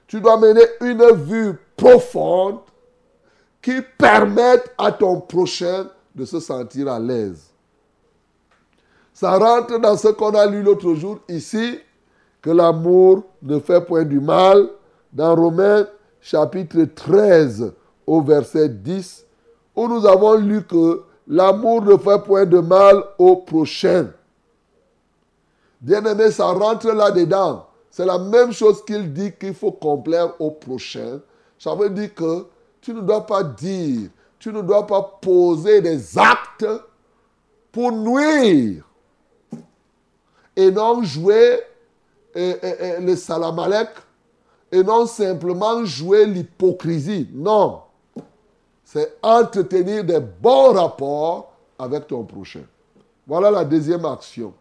tu 0.07 0.21
dois 0.21 0.37
mener 0.37 0.63
une 0.81 1.11
vue 1.13 1.53
profonde 1.75 2.59
qui 3.61 3.81
permette 3.97 4.73
à 4.77 4.91
ton 4.91 5.21
prochain 5.21 5.87
de 6.13 6.25
se 6.25 6.39
sentir 6.39 6.87
à 6.89 6.99
l'aise. 6.99 7.49
Ça 9.13 9.37
rentre 9.37 9.79
dans 9.79 9.95
ce 9.95 10.09
qu'on 10.09 10.31
a 10.31 10.45
lu 10.45 10.63
l'autre 10.63 10.93
jour 10.95 11.19
ici, 11.29 11.79
que 12.41 12.49
l'amour 12.49 13.23
ne 13.41 13.59
fait 13.59 13.81
point 13.81 14.03
du 14.03 14.19
mal. 14.19 14.69
Dans 15.11 15.35
Romains 15.35 15.85
chapitre 16.19 16.83
13 16.83 17.73
au 18.07 18.21
verset 18.21 18.67
10, 18.67 19.25
où 19.75 19.87
nous 19.87 20.05
avons 20.05 20.35
lu 20.35 20.63
que 20.63 21.03
l'amour 21.27 21.83
ne 21.83 21.97
fait 21.97 22.19
point 22.23 22.45
de 22.45 22.59
mal 22.59 23.03
au 23.17 23.37
prochain. 23.37 24.07
Bien-aimé, 25.79 26.31
ça 26.31 26.45
rentre 26.45 26.91
là-dedans. 26.91 27.67
C'est 27.93 28.07
la 28.07 28.17
même 28.17 28.51
chose 28.51 28.83
qu'il 28.83 29.13
dit 29.13 29.33
qu'il 29.33 29.53
faut 29.53 29.71
complaire 29.71 30.33
au 30.41 30.49
prochain. 30.49 31.21
Ça 31.59 31.75
veut 31.75 31.91
dire 31.91 32.11
que 32.15 32.47
tu 32.81 32.91
ne 32.91 33.01
dois 33.01 33.23
pas 33.23 33.43
dire, 33.43 34.09
tu 34.39 34.51
ne 34.51 34.63
dois 34.63 34.87
pas 34.87 35.19
poser 35.21 35.79
des 35.79 36.17
actes 36.17 36.65
pour 37.71 37.91
nuire 37.91 38.83
et 40.55 40.71
non 40.71 41.03
jouer 41.03 41.59
le 42.33 43.15
salamalek 43.15 43.89
et 44.71 44.81
non 44.81 45.05
simplement 45.05 45.85
jouer 45.85 46.25
l'hypocrisie. 46.25 47.29
Non. 47.31 47.83
C'est 48.83 49.19
entretenir 49.21 50.03
des 50.03 50.19
bons 50.19 50.73
rapports 50.73 51.53
avec 51.77 52.07
ton 52.07 52.23
prochain. 52.23 52.63
Voilà 53.27 53.51
la 53.51 53.63
deuxième 53.63 54.03
action. 54.05 54.51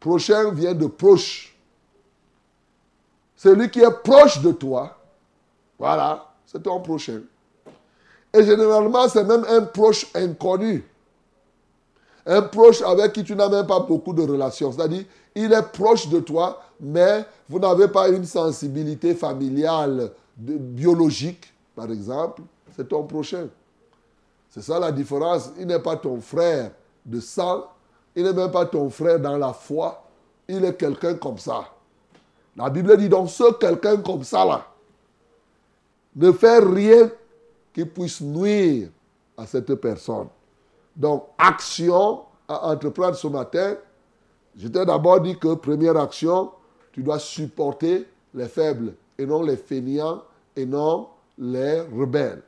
Prochain 0.00 0.50
vient 0.52 0.72
de 0.72 0.86
proche. 0.86 1.52
Celui 3.36 3.70
qui 3.70 3.80
est 3.80 4.02
proche 4.02 4.40
de 4.40 4.52
toi, 4.52 4.96
voilà, 5.78 6.32
c'est 6.46 6.62
ton 6.62 6.80
prochain. 6.80 7.20
Et 8.32 8.44
généralement, 8.44 9.08
c'est 9.08 9.24
même 9.24 9.44
un 9.48 9.62
proche 9.62 10.06
inconnu. 10.14 10.84
Un 12.24 12.42
proche 12.42 12.82
avec 12.82 13.12
qui 13.12 13.22
tu 13.22 13.36
n'as 13.36 13.48
même 13.48 13.66
pas 13.66 13.80
beaucoup 13.80 14.12
de 14.12 14.22
relations. 14.22 14.72
C'est-à-dire, 14.72 15.04
il 15.34 15.52
est 15.52 15.72
proche 15.72 16.08
de 16.08 16.20
toi, 16.20 16.60
mais 16.80 17.24
vous 17.48 17.58
n'avez 17.58 17.88
pas 17.88 18.08
une 18.08 18.24
sensibilité 18.24 19.14
familiale, 19.14 20.10
biologique, 20.36 21.52
par 21.74 21.90
exemple. 21.90 22.42
C'est 22.74 22.88
ton 22.88 23.04
prochain. 23.04 23.48
C'est 24.50 24.62
ça 24.62 24.78
la 24.78 24.90
différence. 24.90 25.50
Il 25.58 25.66
n'est 25.66 25.78
pas 25.78 25.96
ton 25.96 26.20
frère 26.20 26.70
de 27.04 27.20
sang. 27.20 27.64
Il 28.14 28.24
n'est 28.24 28.32
même 28.32 28.50
pas 28.50 28.66
ton 28.66 28.90
frère 28.90 29.20
dans 29.20 29.36
la 29.36 29.52
foi. 29.52 30.02
Il 30.48 30.64
est 30.64 30.74
quelqu'un 30.74 31.14
comme 31.14 31.38
ça. 31.38 31.68
La 32.56 32.70
Bible 32.70 32.96
dit 32.96 33.08
donc, 33.08 33.28
ce 33.28 33.52
quelqu'un 33.54 33.98
comme 33.98 34.24
ça 34.24 34.44
là, 34.44 34.66
ne 36.14 36.32
fait 36.32 36.58
rien 36.58 37.10
qui 37.74 37.84
puisse 37.84 38.20
nuire 38.22 38.88
à 39.36 39.46
cette 39.46 39.74
personne. 39.74 40.28
Donc, 40.96 41.24
action 41.36 42.22
à 42.48 42.70
entreprendre 42.70 43.16
ce 43.16 43.26
matin. 43.26 43.76
Je 44.56 44.68
t'ai 44.68 44.86
d'abord 44.86 45.20
dit 45.20 45.38
que 45.38 45.54
première 45.54 45.98
action, 45.98 46.50
tu 46.92 47.02
dois 47.02 47.18
supporter 47.18 48.06
les 48.32 48.48
faibles 48.48 48.94
et 49.18 49.26
non 49.26 49.42
les 49.42 49.56
fainéants 49.56 50.22
et 50.54 50.64
non 50.64 51.08
les 51.36 51.80
rebelles. 51.80 52.42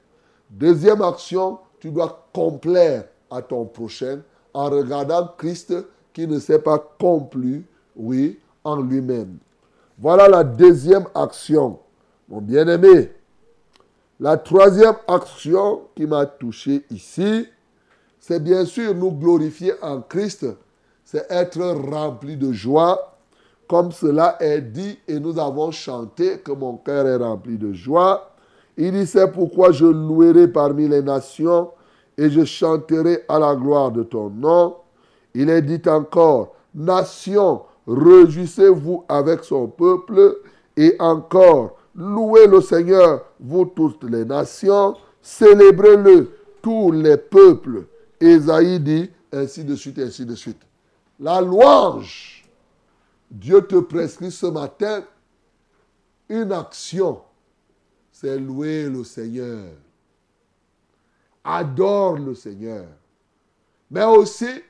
Deuxième 0.48 1.02
action, 1.02 1.58
tu 1.78 1.90
dois 1.90 2.26
complaire 2.32 3.04
à 3.30 3.42
ton 3.42 3.66
prochain 3.66 4.22
en 4.54 4.70
regardant 4.70 5.28
Christ 5.36 5.74
qui 6.14 6.26
ne 6.26 6.38
s'est 6.38 6.58
pas 6.58 6.78
complu, 6.98 7.66
oui, 7.94 8.38
en 8.64 8.80
lui-même. 8.80 9.36
Voilà 10.00 10.28
la 10.28 10.44
deuxième 10.44 11.06
action, 11.14 11.80
mon 12.28 12.40
bien-aimé. 12.40 13.10
La 14.20 14.36
troisième 14.36 14.94
action 15.08 15.82
qui 15.96 16.06
m'a 16.06 16.26
touché 16.26 16.84
ici, 16.90 17.48
c'est 18.20 18.42
bien 18.42 18.64
sûr 18.64 18.94
nous 18.94 19.10
glorifier 19.10 19.72
en 19.82 20.00
Christ, 20.00 20.46
c'est 21.04 21.26
être 21.30 21.60
rempli 21.90 22.36
de 22.36 22.52
joie, 22.52 23.16
comme 23.68 23.90
cela 23.90 24.36
est 24.40 24.60
dit 24.60 24.98
et 25.08 25.18
nous 25.18 25.38
avons 25.38 25.70
chanté 25.72 26.38
que 26.40 26.52
mon 26.52 26.76
cœur 26.76 27.06
est 27.06 27.16
rempli 27.16 27.58
de 27.58 27.72
joie. 27.72 28.30
Il 28.76 28.92
dit, 28.92 29.06
c'est 29.06 29.32
pourquoi 29.32 29.72
je 29.72 29.86
louerai 29.86 30.46
parmi 30.46 30.86
les 30.86 31.02
nations 31.02 31.70
et 32.16 32.30
je 32.30 32.44
chanterai 32.44 33.24
à 33.28 33.38
la 33.38 33.56
gloire 33.56 33.90
de 33.90 34.04
ton 34.04 34.30
nom. 34.30 34.76
Il 35.34 35.50
est 35.50 35.62
dit 35.62 35.82
encore, 35.88 36.54
nations, 36.74 37.62
réjouissez-vous 37.88 39.04
avec 39.08 39.42
son 39.42 39.66
peuple 39.66 40.42
et 40.76 40.94
encore, 41.00 41.78
Louez 41.98 42.46
le 42.46 42.60
Seigneur, 42.60 43.24
vous 43.40 43.64
toutes 43.64 44.04
les 44.04 44.24
nations, 44.24 44.96
célébrez-le, 45.20 46.30
tous 46.62 46.92
les 46.92 47.16
peuples. 47.16 47.88
Esaïe 48.20 48.78
dit, 48.78 49.10
ainsi 49.32 49.64
de 49.64 49.74
suite, 49.74 49.98
ainsi 49.98 50.24
de 50.24 50.36
suite. 50.36 50.60
La 51.18 51.40
louange, 51.40 52.48
Dieu 53.28 53.62
te 53.62 53.80
prescrit 53.80 54.30
ce 54.30 54.46
matin 54.46 55.02
une 56.28 56.52
action, 56.52 57.20
c'est 58.12 58.38
louer 58.38 58.88
le 58.88 59.02
Seigneur. 59.02 59.64
Adore 61.42 62.18
le 62.18 62.36
Seigneur. 62.36 62.86
Mais 63.90 64.04
aussi, 64.04 64.62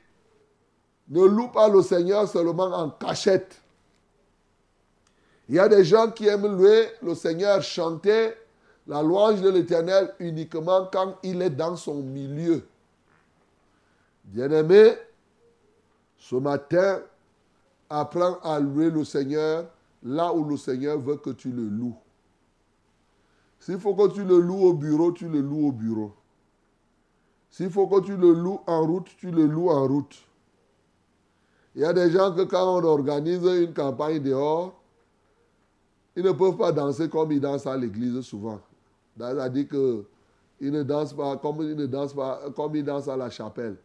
ne 1.09 1.23
loue 1.23 1.47
pas 1.47 1.67
le 1.67 1.81
Seigneur 1.81 2.27
seulement 2.27 2.71
en 2.71 2.89
cachette. 2.89 3.61
Il 5.47 5.55
y 5.55 5.59
a 5.59 5.67
des 5.67 5.83
gens 5.83 6.11
qui 6.11 6.27
aiment 6.27 6.45
louer 6.45 6.89
le 7.01 7.15
Seigneur, 7.15 7.61
chanter 7.63 8.33
la 8.85 9.01
louange 9.01 9.41
de 9.41 9.49
l'Éternel 9.49 10.13
uniquement 10.19 10.87
quand 10.91 11.15
il 11.23 11.41
est 11.41 11.49
dans 11.49 11.75
son 11.75 11.95
milieu. 11.95 12.63
Bien-aimé, 14.25 14.93
ce 16.17 16.35
matin, 16.35 17.01
apprends 17.89 18.37
à 18.43 18.59
louer 18.59 18.91
le 18.91 19.03
Seigneur 19.03 19.65
là 20.03 20.31
où 20.33 20.43
le 20.43 20.57
Seigneur 20.57 20.99
veut 20.99 21.17
que 21.17 21.31
tu 21.31 21.51
le 21.51 21.63
loues. 21.63 21.97
S'il 23.59 23.79
faut 23.79 23.95
que 23.95 24.13
tu 24.13 24.23
le 24.23 24.39
loues 24.39 24.65
au 24.65 24.73
bureau, 24.73 25.11
tu 25.11 25.27
le 25.27 25.41
loues 25.41 25.67
au 25.67 25.71
bureau. 25.71 26.13
S'il 27.49 27.71
faut 27.71 27.87
que 27.87 28.01
tu 28.01 28.15
le 28.15 28.33
loues 28.33 28.61
en 28.67 28.85
route, 28.85 29.09
tu 29.17 29.31
le 29.31 29.45
loues 29.45 29.69
en 29.69 29.87
route. 29.87 30.15
Il 31.79 31.83
y 31.83 31.85
a 31.85 31.93
des 31.93 32.11
gens 32.11 32.33
que 32.33 32.41
quand 32.41 32.77
on 32.77 32.83
organise 32.83 33.41
une 33.41 33.73
campagne 33.73 34.21
dehors, 34.21 34.77
ils 36.13 36.25
ne 36.25 36.33
peuvent 36.33 36.57
pas 36.57 36.73
danser 36.73 37.07
comme 37.07 37.31
ils 37.31 37.39
dansent 37.39 37.67
à 37.67 37.77
l'église 37.77 38.19
souvent. 38.19 38.59
C'est-à-dire 39.17 39.65
qu'ils 39.69 40.71
ne 40.73 40.83
dansent 40.83 41.13
pas 41.13 41.37
comme 41.37 41.61
ils 41.61 41.77
ne 41.77 41.85
dansent 41.85 42.13
pas 42.13 42.41
comme 42.53 42.75
ils 42.75 42.83
dansent 42.83 43.07
à 43.07 43.15
la 43.15 43.29
chapelle. 43.29 43.77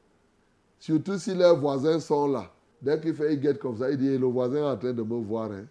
Surtout 0.80 1.18
si 1.18 1.36
leurs 1.36 1.56
voisins 1.60 2.00
sont 2.00 2.26
là. 2.26 2.50
Dès 2.82 3.00
qu'il 3.00 3.14
fait 3.14 3.34
une 3.34 3.38
guette 3.38 3.60
comme 3.60 3.78
ça, 3.78 3.88
il 3.88 3.96
dit 3.96 4.18
le 4.18 4.26
voisin 4.26 4.56
est 4.56 4.72
en 4.72 4.76
train 4.76 4.92
de 4.92 5.02
me 5.04 5.14
voir. 5.20 5.52
Hein. 5.52 5.66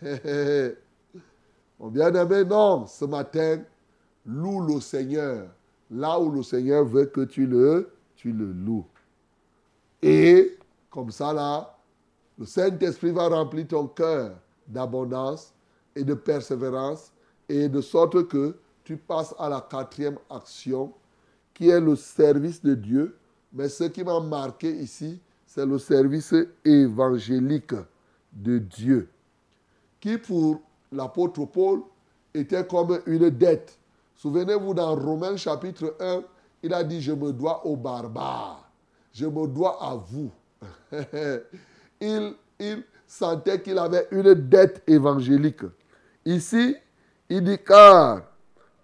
Mon 1.78 1.88
bien-aimé, 1.88 2.44
non, 2.46 2.86
ce 2.86 3.04
matin, 3.04 3.60
loue 4.24 4.66
le 4.66 4.80
Seigneur. 4.80 5.48
Là 5.90 6.18
où 6.18 6.30
le 6.30 6.42
Seigneur 6.42 6.86
veut 6.86 7.04
que 7.04 7.20
tu 7.20 7.46
le, 7.46 7.90
tu 8.16 8.32
le 8.32 8.50
loues. 8.52 8.86
Et 10.00 10.56
comme 10.96 11.10
ça, 11.10 11.30
là, 11.30 11.76
le 12.38 12.46
Saint-Esprit 12.46 13.10
va 13.10 13.28
remplir 13.28 13.68
ton 13.68 13.86
cœur 13.86 14.32
d'abondance 14.66 15.52
et 15.94 16.02
de 16.02 16.14
persévérance, 16.14 17.12
et 17.50 17.68
de 17.68 17.82
sorte 17.82 18.26
que 18.28 18.56
tu 18.82 18.96
passes 18.96 19.34
à 19.38 19.50
la 19.50 19.60
quatrième 19.60 20.16
action, 20.30 20.94
qui 21.52 21.68
est 21.68 21.82
le 21.82 21.96
service 21.96 22.62
de 22.62 22.74
Dieu. 22.74 23.14
Mais 23.52 23.68
ce 23.68 23.84
qui 23.84 24.02
m'a 24.02 24.20
marqué 24.20 24.70
ici, 24.70 25.20
c'est 25.44 25.66
le 25.66 25.78
service 25.78 26.34
évangélique 26.64 27.74
de 28.32 28.56
Dieu, 28.56 29.10
qui 30.00 30.16
pour 30.16 30.62
l'apôtre 30.90 31.44
Paul 31.44 31.82
était 32.32 32.66
comme 32.66 33.00
une 33.04 33.28
dette. 33.28 33.78
Souvenez-vous, 34.14 34.72
dans 34.72 34.94
Romains 34.94 35.36
chapitre 35.36 35.94
1, 36.00 36.22
il 36.62 36.72
a 36.72 36.82
dit, 36.82 37.02
je 37.02 37.12
me 37.12 37.34
dois 37.34 37.66
aux 37.66 37.76
barbares, 37.76 38.66
je 39.12 39.26
me 39.26 39.46
dois 39.46 39.76
à 39.84 39.94
vous. 39.94 40.30
il, 42.00 42.34
sentait 43.06 43.60
qu'il 43.60 43.78
avait 43.78 44.08
une 44.10 44.34
dette 44.34 44.82
évangélique. 44.86 45.62
Ici, 46.24 46.76
il 47.28 47.44
dit 47.44 47.58
car 47.58 48.22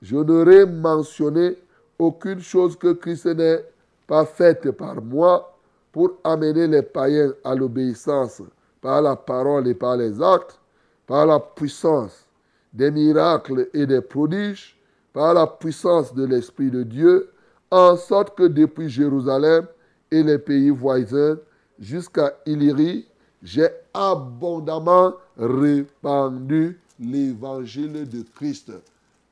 je 0.00 0.16
n'aurais 0.16 0.66
mentionné 0.66 1.56
aucune 1.98 2.40
chose 2.40 2.76
que 2.76 2.92
Christ 2.92 3.26
n'ait 3.26 3.64
pas 4.06 4.24
faite 4.24 4.70
par 4.72 5.00
moi 5.02 5.56
pour 5.90 6.12
amener 6.24 6.66
les 6.66 6.82
païens 6.82 7.32
à 7.44 7.54
l'obéissance 7.54 8.42
par 8.80 9.00
la 9.00 9.16
parole 9.16 9.68
et 9.68 9.74
par 9.74 9.96
les 9.96 10.20
actes, 10.20 10.58
par 11.06 11.24
la 11.24 11.38
puissance 11.38 12.26
des 12.72 12.90
miracles 12.90 13.68
et 13.72 13.86
des 13.86 14.00
prodiges, 14.00 14.76
par 15.12 15.34
la 15.34 15.46
puissance 15.46 16.14
de 16.14 16.24
l'Esprit 16.24 16.70
de 16.70 16.82
Dieu, 16.82 17.30
en 17.70 17.96
sorte 17.96 18.36
que 18.36 18.44
depuis 18.44 18.88
Jérusalem 18.88 19.66
et 20.10 20.22
les 20.22 20.38
pays 20.38 20.70
voisins 20.70 21.38
jusqu'à 21.82 22.32
Illyrie, 22.46 23.06
j'ai 23.42 23.68
abondamment 23.92 25.12
répandu 25.36 26.80
l'évangile 26.98 28.08
de 28.08 28.22
Christ. 28.34 28.72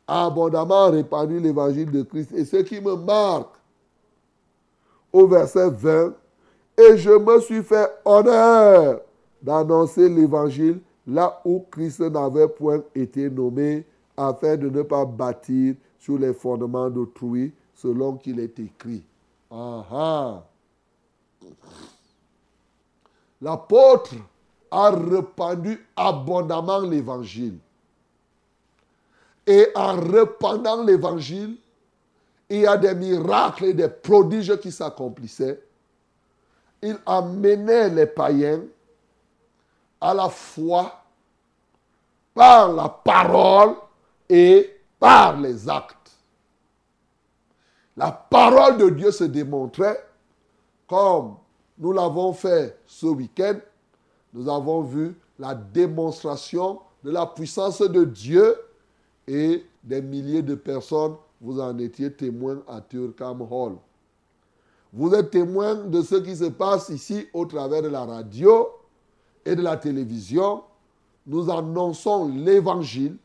Abondamment 0.06 0.90
répandu 0.90 1.38
l'évangile 1.38 1.90
de 1.90 2.02
Christ. 2.02 2.32
Et 2.32 2.44
ce 2.44 2.56
qui 2.56 2.80
me 2.80 2.96
marque 2.96 3.54
au 5.12 5.28
verset 5.28 5.70
20, 5.70 6.12
et 6.76 6.96
je 6.98 7.10
me 7.10 7.40
suis 7.40 7.62
fait 7.62 7.88
honneur 8.04 9.00
d'annoncer 9.40 10.08
l'évangile 10.08 10.80
là 11.06 11.40
où 11.44 11.64
Christ 11.70 12.00
n'avait 12.00 12.48
point 12.48 12.82
été 12.94 13.30
nommé, 13.30 13.84
afin 14.16 14.56
de 14.56 14.68
ne 14.68 14.82
pas 14.82 15.04
bâtir 15.04 15.74
sur 15.98 16.18
les 16.18 16.34
fondements 16.34 16.90
d'autrui, 16.90 17.52
selon 17.74 18.16
qu'il 18.16 18.38
est 18.40 18.58
écrit. 18.58 19.02
L'apôtre 23.40 24.14
a 24.70 24.90
répandu 24.90 25.86
abondamment 25.96 26.80
l'évangile. 26.80 27.58
Et 29.46 29.68
en 29.74 29.98
répandant 29.98 30.84
l'évangile, 30.84 31.56
il 32.48 32.60
y 32.60 32.66
a 32.66 32.76
des 32.76 32.94
miracles 32.94 33.66
et 33.66 33.74
des 33.74 33.88
prodiges 33.88 34.58
qui 34.60 34.70
s'accomplissaient. 34.70 35.62
Il 36.82 36.98
amenait 37.06 37.88
les 37.88 38.06
païens 38.06 38.62
à 40.00 40.14
la 40.14 40.28
foi 40.28 41.02
par 42.34 42.72
la 42.72 42.88
parole 42.88 43.74
et 44.28 44.80
par 44.98 45.38
les 45.38 45.68
actes. 45.68 45.96
La 47.96 48.10
parole 48.12 48.78
de 48.78 48.90
Dieu 48.90 49.10
se 49.10 49.24
démontrait 49.24 50.06
comme 50.86 51.36
nous 51.80 51.92
l'avons 51.92 52.32
fait 52.32 52.78
ce 52.86 53.06
week-end. 53.06 53.56
Nous 54.32 54.48
avons 54.48 54.82
vu 54.82 55.16
la 55.38 55.54
démonstration 55.54 56.78
de 57.02 57.10
la 57.10 57.26
puissance 57.26 57.80
de 57.80 58.04
Dieu 58.04 58.54
et 59.26 59.64
des 59.82 60.02
milliers 60.02 60.42
de 60.42 60.54
personnes, 60.54 61.14
vous 61.40 61.58
en 61.58 61.76
étiez 61.78 62.12
témoins 62.12 62.62
à 62.68 62.80
Turkham 62.82 63.40
Hall. 63.50 63.76
Vous 64.92 65.12
êtes 65.14 65.30
témoins 65.30 65.74
de 65.74 66.02
ce 66.02 66.16
qui 66.16 66.36
se 66.36 66.44
passe 66.44 66.90
ici 66.90 67.26
au 67.32 67.46
travers 67.46 67.80
de 67.82 67.88
la 67.88 68.04
radio 68.04 68.68
et 69.44 69.56
de 69.56 69.62
la 69.62 69.76
télévision. 69.76 70.62
Nous 71.26 71.50
annonçons 71.50 72.28
l'évangile 72.28 73.16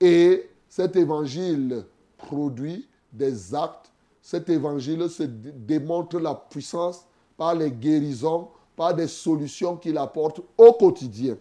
et 0.00 0.48
cet 0.68 0.94
évangile 0.94 1.84
produit 2.16 2.86
des 3.12 3.54
actes 3.54 3.90
cet 4.22 4.48
évangile 4.48 5.08
se 5.08 5.24
démontre 5.24 6.18
la 6.20 6.34
puissance 6.34 7.04
par 7.40 7.54
les 7.54 7.70
guérisons, 7.70 8.48
par 8.76 8.94
des 8.94 9.08
solutions 9.08 9.74
qu'il 9.74 9.96
apporte 9.96 10.42
au 10.58 10.74
quotidien. 10.74 11.38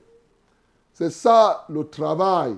C'est 0.94 1.10
ça 1.10 1.66
le 1.68 1.90
travail 1.90 2.56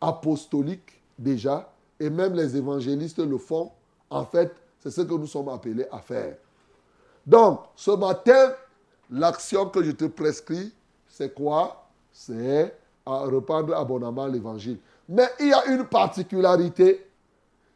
apostolique 0.00 1.00
déjà, 1.16 1.72
et 2.00 2.10
même 2.10 2.34
les 2.34 2.56
évangélistes 2.56 3.20
le 3.20 3.38
font. 3.38 3.70
En 4.10 4.24
fait, 4.24 4.52
c'est 4.80 4.90
ce 4.90 5.02
que 5.02 5.14
nous 5.14 5.28
sommes 5.28 5.48
appelés 5.48 5.86
à 5.92 6.00
faire. 6.00 6.34
Donc, 7.24 7.60
ce 7.76 7.92
matin, 7.92 8.52
l'action 9.12 9.66
que 9.66 9.84
je 9.84 9.92
te 9.92 10.06
prescris, 10.06 10.72
c'est 11.06 11.32
quoi? 11.32 11.86
C'est 12.10 12.76
à 13.06 13.20
reprendre 13.20 13.76
abondamment 13.76 14.26
l'évangile. 14.26 14.78
Mais 15.08 15.28
il 15.38 15.50
y 15.50 15.52
a 15.52 15.66
une 15.66 15.84
particularité 15.84 17.06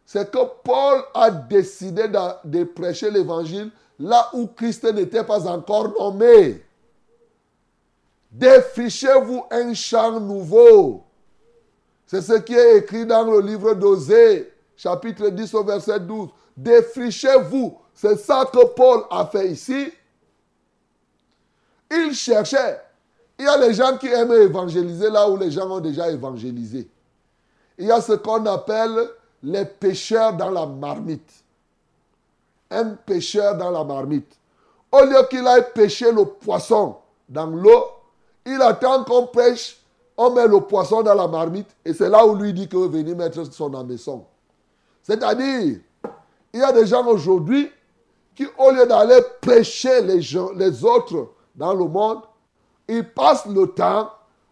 c'est 0.07 0.31
que 0.31 0.39
Paul 0.63 1.03
a 1.13 1.31
décidé 1.33 2.05
de, 2.45 2.65
prêcher 2.65 3.11
l'évangile 3.11 3.71
là 3.99 4.31
où 4.33 4.47
Christ 4.47 4.85
n'était 4.85 5.25
pas 5.25 5.47
encore 5.47 5.93
nommé. 5.99 6.63
Défrichez-vous 8.31 9.45
un 9.51 9.73
champ 9.75 10.21
nouveau. 10.21 11.05
C'est 12.07 12.23
ce 12.23 12.35
qui 12.35 12.55
est 12.55 12.79
écrit 12.79 13.07
dans 13.07 13.25
le 13.25 13.41
livre 13.41 13.75
d'Osée, 13.75 14.53
chapitre 14.77 15.29
10 15.29 15.55
au 15.55 15.65
verset 15.65 16.01
12. 16.01 16.29
Défrichez-vous. 16.57 17.79
C'est 17.95 18.17
ça 18.19 18.49
que 18.53 18.65
Paul 18.67 19.05
a 19.11 19.27
fait 19.27 19.49
ici. 19.49 19.91
Il 21.91 22.15
cherchait. 22.15 22.81
Il 23.39 23.45
y 23.45 23.49
a 23.49 23.57
les 23.59 23.75
gens 23.75 23.97
qui 23.97 24.09
aiment 24.09 24.33
évangéliser 24.33 25.11
là 25.11 25.29
où 25.29 25.37
les 25.37 25.51
gens 25.51 25.71
ont 25.71 25.81
déjà 25.81 26.11
évangélisé. 26.11 26.89
Il 27.79 27.87
y 27.87 27.91
a 27.91 28.01
ce 28.01 28.13
qu'on 28.13 28.45
appelle 28.47 29.09
les 29.43 29.65
pêcheurs 29.65 30.35
dans 30.35 30.51
la 30.51 30.67
marmite. 30.67 31.45
Un 32.71 32.91
pêcheur 32.91 33.57
dans 33.57 33.71
la 33.71 33.85
marmite. 33.85 34.37
Au 34.91 35.05
lieu 35.05 35.27
qu'il 35.29 35.47
aille 35.47 35.67
pêcher 35.75 36.11
le 36.11 36.25
poisson 36.25 36.97
dans 37.29 37.47
l'eau, 37.47 37.85
il 38.45 38.61
attend 38.63 39.05
qu'on 39.05 39.27
pêche, 39.27 39.81
on 40.17 40.31
met 40.31 40.47
le 40.47 40.61
poisson 40.61 41.03
dans 41.03 41.15
la 41.15 41.27
marmite 41.27 41.69
et 41.85 41.93
c'est 41.93 42.09
là 42.09 42.25
où 42.25 42.35
lui 42.35 42.53
dit 42.53 42.69
que 42.69 42.77
venir 42.77 43.17
mettre 43.17 43.45
son 43.53 43.75
hameçon. 43.75 44.25
C'est-à-dire, 45.03 45.79
il 46.53 46.61
y 46.61 46.63
a 46.63 46.73
des 46.73 46.87
gens 46.87 47.07
aujourd'hui 47.07 47.71
qui, 48.35 48.47
au 48.59 48.71
lieu 48.71 48.87
d'aller 48.87 49.21
pêcher 49.41 50.01
les, 50.03 50.23
gens, 50.23 50.53
les 50.53 50.85
autres 50.85 51.29
dans 51.55 51.75
le 51.75 51.85
monde, 51.85 52.21
ils 52.89 53.05
passent 53.05 53.47
le 53.47 53.67
temps 53.67 54.11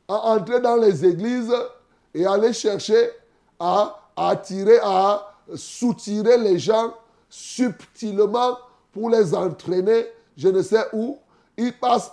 à 0.08 0.14
entrer 0.14 0.60
dans 0.60 0.76
les 0.76 1.04
églises 1.04 1.54
et 2.12 2.26
aller 2.26 2.52
chercher 2.52 3.10
à 3.58 4.00
attirer, 4.16 4.78
à 4.82 5.34
soutirer 5.54 6.38
les 6.38 6.58
gens 6.58 6.94
subtilement 7.34 8.56
pour 8.92 9.10
les 9.10 9.34
entraîner, 9.34 10.06
je 10.36 10.48
ne 10.48 10.62
sais 10.62 10.86
où. 10.92 11.18
Ils 11.56 11.72
passent 11.72 12.12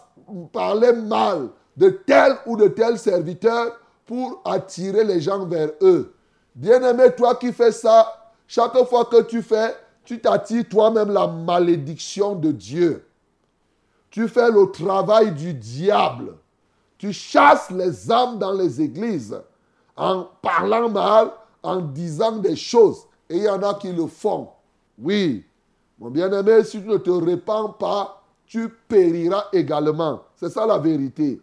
parler 0.51 0.93
mal 0.93 1.49
de 1.77 1.89
tel 1.89 2.37
ou 2.47 2.57
de 2.57 2.67
tel 2.67 2.97
serviteur 2.97 3.79
pour 4.05 4.41
attirer 4.43 5.03
les 5.03 5.21
gens 5.21 5.45
vers 5.45 5.69
eux. 5.81 6.15
Bien-aimé, 6.55 7.13
toi 7.15 7.35
qui 7.35 7.53
fais 7.53 7.71
ça, 7.71 8.31
chaque 8.47 8.75
fois 8.85 9.05
que 9.05 9.21
tu 9.21 9.43
fais, 9.43 9.75
tu 10.03 10.19
t'attires 10.19 10.67
toi-même 10.67 11.11
la 11.11 11.27
malédiction 11.27 12.35
de 12.35 12.51
Dieu. 12.51 13.05
Tu 14.09 14.27
fais 14.27 14.49
le 14.49 14.71
travail 14.71 15.33
du 15.33 15.53
diable. 15.53 16.35
Tu 16.97 17.13
chasses 17.13 17.69
les 17.69 18.11
âmes 18.11 18.39
dans 18.39 18.53
les 18.53 18.81
églises 18.81 19.39
en 19.95 20.27
parlant 20.41 20.89
mal, 20.89 21.31
en 21.61 21.79
disant 21.79 22.37
des 22.37 22.55
choses. 22.55 23.05
Et 23.29 23.37
il 23.37 23.43
y 23.43 23.49
en 23.49 23.61
a 23.61 23.75
qui 23.75 23.91
le 23.91 24.07
font. 24.07 24.49
Oui. 25.01 25.43
Mon 25.99 26.09
bien-aimé, 26.09 26.63
si 26.63 26.81
tu 26.81 26.87
ne 26.87 26.97
te 26.97 27.09
répands 27.09 27.69
pas, 27.69 28.23
tu 28.45 28.69
périras 28.87 29.45
également. 29.53 30.21
C'est 30.35 30.49
ça 30.49 30.65
la 30.65 30.77
vérité. 30.77 31.39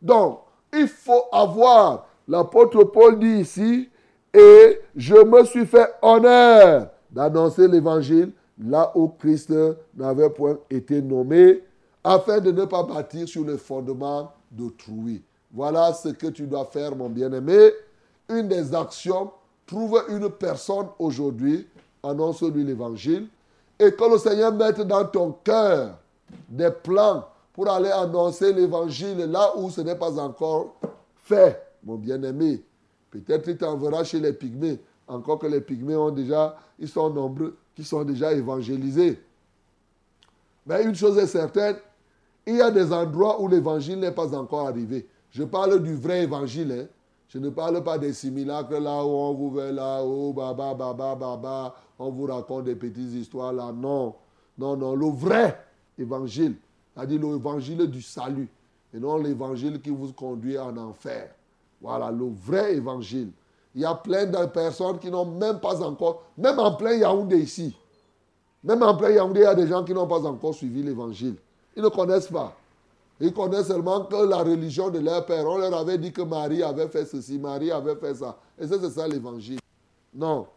Donc, 0.00 0.40
il 0.72 0.88
faut 0.88 1.24
avoir, 1.32 2.06
l'apôtre 2.26 2.84
Paul 2.84 3.18
dit 3.18 3.40
ici, 3.40 3.88
et 4.34 4.80
je 4.96 5.14
me 5.14 5.44
suis 5.44 5.66
fait 5.66 5.88
honneur 6.00 6.88
d'annoncer 7.10 7.68
l'évangile 7.68 8.32
là 8.58 8.90
où 8.94 9.08
Christ 9.08 9.52
n'avait 9.96 10.30
point 10.30 10.58
été 10.70 11.00
nommé, 11.00 11.62
afin 12.02 12.40
de 12.40 12.50
ne 12.50 12.64
pas 12.64 12.82
bâtir 12.82 13.28
sur 13.28 13.44
le 13.44 13.56
fondement 13.56 14.32
d'autrui. 14.50 15.22
Voilà 15.52 15.92
ce 15.92 16.08
que 16.08 16.28
tu 16.28 16.46
dois 16.46 16.64
faire, 16.64 16.96
mon 16.96 17.08
bien-aimé. 17.08 17.70
Une 18.28 18.48
des 18.48 18.74
actions 18.74 19.30
Trouve 19.66 20.04
une 20.08 20.28
personne 20.28 20.88
aujourd'hui, 20.98 21.66
annonce-lui 22.02 22.64
l'évangile, 22.64 23.28
et 23.78 23.92
que 23.92 24.10
le 24.10 24.18
Seigneur 24.18 24.52
mette 24.52 24.80
dans 24.80 25.04
ton 25.04 25.32
cœur 25.44 25.98
des 26.48 26.70
plans 26.70 27.26
pour 27.52 27.68
aller 27.68 27.90
annoncer 27.90 28.52
l'évangile 28.52 29.18
là 29.18 29.56
où 29.56 29.70
ce 29.70 29.80
n'est 29.80 29.96
pas 29.96 30.18
encore 30.18 30.74
fait, 31.24 31.62
mon 31.84 31.96
bien-aimé. 31.96 32.62
Peut-être 33.10 33.44
qu'il 33.44 33.56
t'enverra 33.56 34.04
chez 34.04 34.20
les 34.20 34.32
pygmées, 34.32 34.80
encore 35.06 35.38
que 35.38 35.46
les 35.46 35.60
pygmées 35.60 35.96
ont 35.96 36.10
déjà, 36.10 36.56
ils 36.78 36.88
sont 36.88 37.10
nombreux, 37.10 37.56
qui 37.74 37.84
sont 37.84 38.04
déjà 38.04 38.32
évangélisés. 38.32 39.20
Mais 40.66 40.84
une 40.84 40.94
chose 40.94 41.18
est 41.18 41.26
certaine, 41.26 41.76
il 42.46 42.56
y 42.56 42.60
a 42.60 42.70
des 42.70 42.92
endroits 42.92 43.40
où 43.40 43.48
l'évangile 43.48 43.98
n'est 43.98 44.12
pas 44.12 44.34
encore 44.34 44.66
arrivé. 44.66 45.06
Je 45.30 45.44
parle 45.44 45.82
du 45.82 45.94
vrai 45.94 46.22
évangile. 46.22 46.72
Hein. 46.72 46.86
Je 47.32 47.38
ne 47.38 47.48
parle 47.48 47.82
pas 47.82 47.96
des 47.96 48.12
simulacres 48.12 48.78
là 48.78 49.02
où 49.02 49.08
on 49.08 49.32
vous 49.32 49.50
veut 49.50 49.70
là, 49.70 50.04
où 50.04 50.34
baba, 50.34 50.74
baba, 50.74 51.14
baba, 51.14 51.74
on 51.98 52.10
vous 52.10 52.26
raconte 52.26 52.64
des 52.64 52.74
petites 52.76 53.14
histoires 53.14 53.54
là. 53.54 53.72
Non, 53.72 54.14
non, 54.58 54.76
non, 54.76 54.94
le 54.94 55.06
vrai 55.06 55.58
évangile, 55.98 56.56
c'est-à-dire 56.94 57.22
l'évangile 57.22 57.86
du 57.86 58.02
salut, 58.02 58.50
et 58.92 59.00
non 59.00 59.16
l'évangile 59.16 59.80
qui 59.80 59.88
vous 59.88 60.12
conduit 60.12 60.58
en 60.58 60.76
enfer. 60.76 61.30
Voilà, 61.80 62.10
le 62.10 62.28
vrai 62.28 62.74
évangile. 62.74 63.30
Il 63.74 63.80
y 63.80 63.86
a 63.86 63.94
plein 63.94 64.26
de 64.26 64.44
personnes 64.48 64.98
qui 64.98 65.10
n'ont 65.10 65.24
même 65.24 65.58
pas 65.58 65.82
encore, 65.82 66.24
même 66.36 66.58
en 66.58 66.74
plein 66.74 66.92
Yaoundé 66.92 67.38
ici, 67.38 67.74
même 68.62 68.82
en 68.82 68.94
plein 68.94 69.08
Yaoundé, 69.08 69.40
il 69.40 69.44
y 69.44 69.46
a 69.46 69.54
des 69.54 69.68
gens 69.68 69.82
qui 69.82 69.94
n'ont 69.94 70.06
pas 70.06 70.26
encore 70.26 70.52
suivi 70.52 70.82
l'évangile. 70.82 71.36
Ils 71.74 71.82
ne 71.82 71.88
connaissent 71.88 72.28
pas. 72.28 72.54
Ils 73.24 73.32
connaissent 73.32 73.68
seulement 73.68 74.04
que 74.06 74.16
la 74.16 74.38
religion 74.38 74.90
de 74.90 74.98
leur 74.98 75.24
père. 75.24 75.46
On 75.46 75.56
leur 75.56 75.72
avait 75.74 75.96
dit 75.96 76.12
que 76.12 76.22
Marie 76.22 76.64
avait 76.64 76.88
fait 76.88 77.04
ceci, 77.04 77.38
Marie 77.38 77.70
avait 77.70 77.94
fait 77.94 78.16
ça. 78.16 78.36
Et 78.58 78.66
ça, 78.66 78.74
c'est 78.80 78.90
ça 78.90 79.06
l'évangile. 79.06 79.60
Non. 80.12 80.48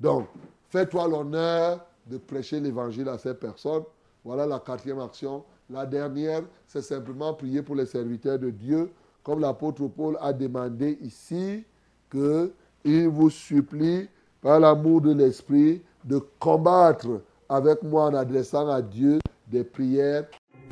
Donc, 0.00 0.28
fais-toi 0.70 1.06
l'honneur 1.06 1.84
de 2.06 2.16
prêcher 2.16 2.60
l'évangile 2.60 3.10
à 3.10 3.18
ces 3.18 3.34
personnes. 3.34 3.82
Voilà 4.24 4.46
la 4.46 4.58
quatrième 4.58 5.00
action. 5.00 5.44
La 5.68 5.84
dernière, 5.84 6.44
c'est 6.66 6.80
simplement 6.80 7.34
prier 7.34 7.60
pour 7.60 7.74
les 7.74 7.84
serviteurs 7.84 8.38
de 8.38 8.48
Dieu, 8.48 8.90
comme 9.22 9.40
l'apôtre 9.40 9.86
Paul 9.88 10.16
a 10.18 10.32
demandé 10.32 10.96
ici, 11.02 11.62
qu'il 12.10 13.08
vous 13.08 13.28
supplie, 13.28 14.08
par 14.40 14.60
l'amour 14.60 15.02
de 15.02 15.12
l'Esprit, 15.12 15.82
de 16.02 16.22
combattre 16.38 17.20
avec 17.50 17.82
moi 17.82 18.04
en 18.06 18.14
adressant 18.14 18.66
à 18.68 18.80
Dieu 18.80 19.18
des 19.46 19.62
prières. 19.62 20.24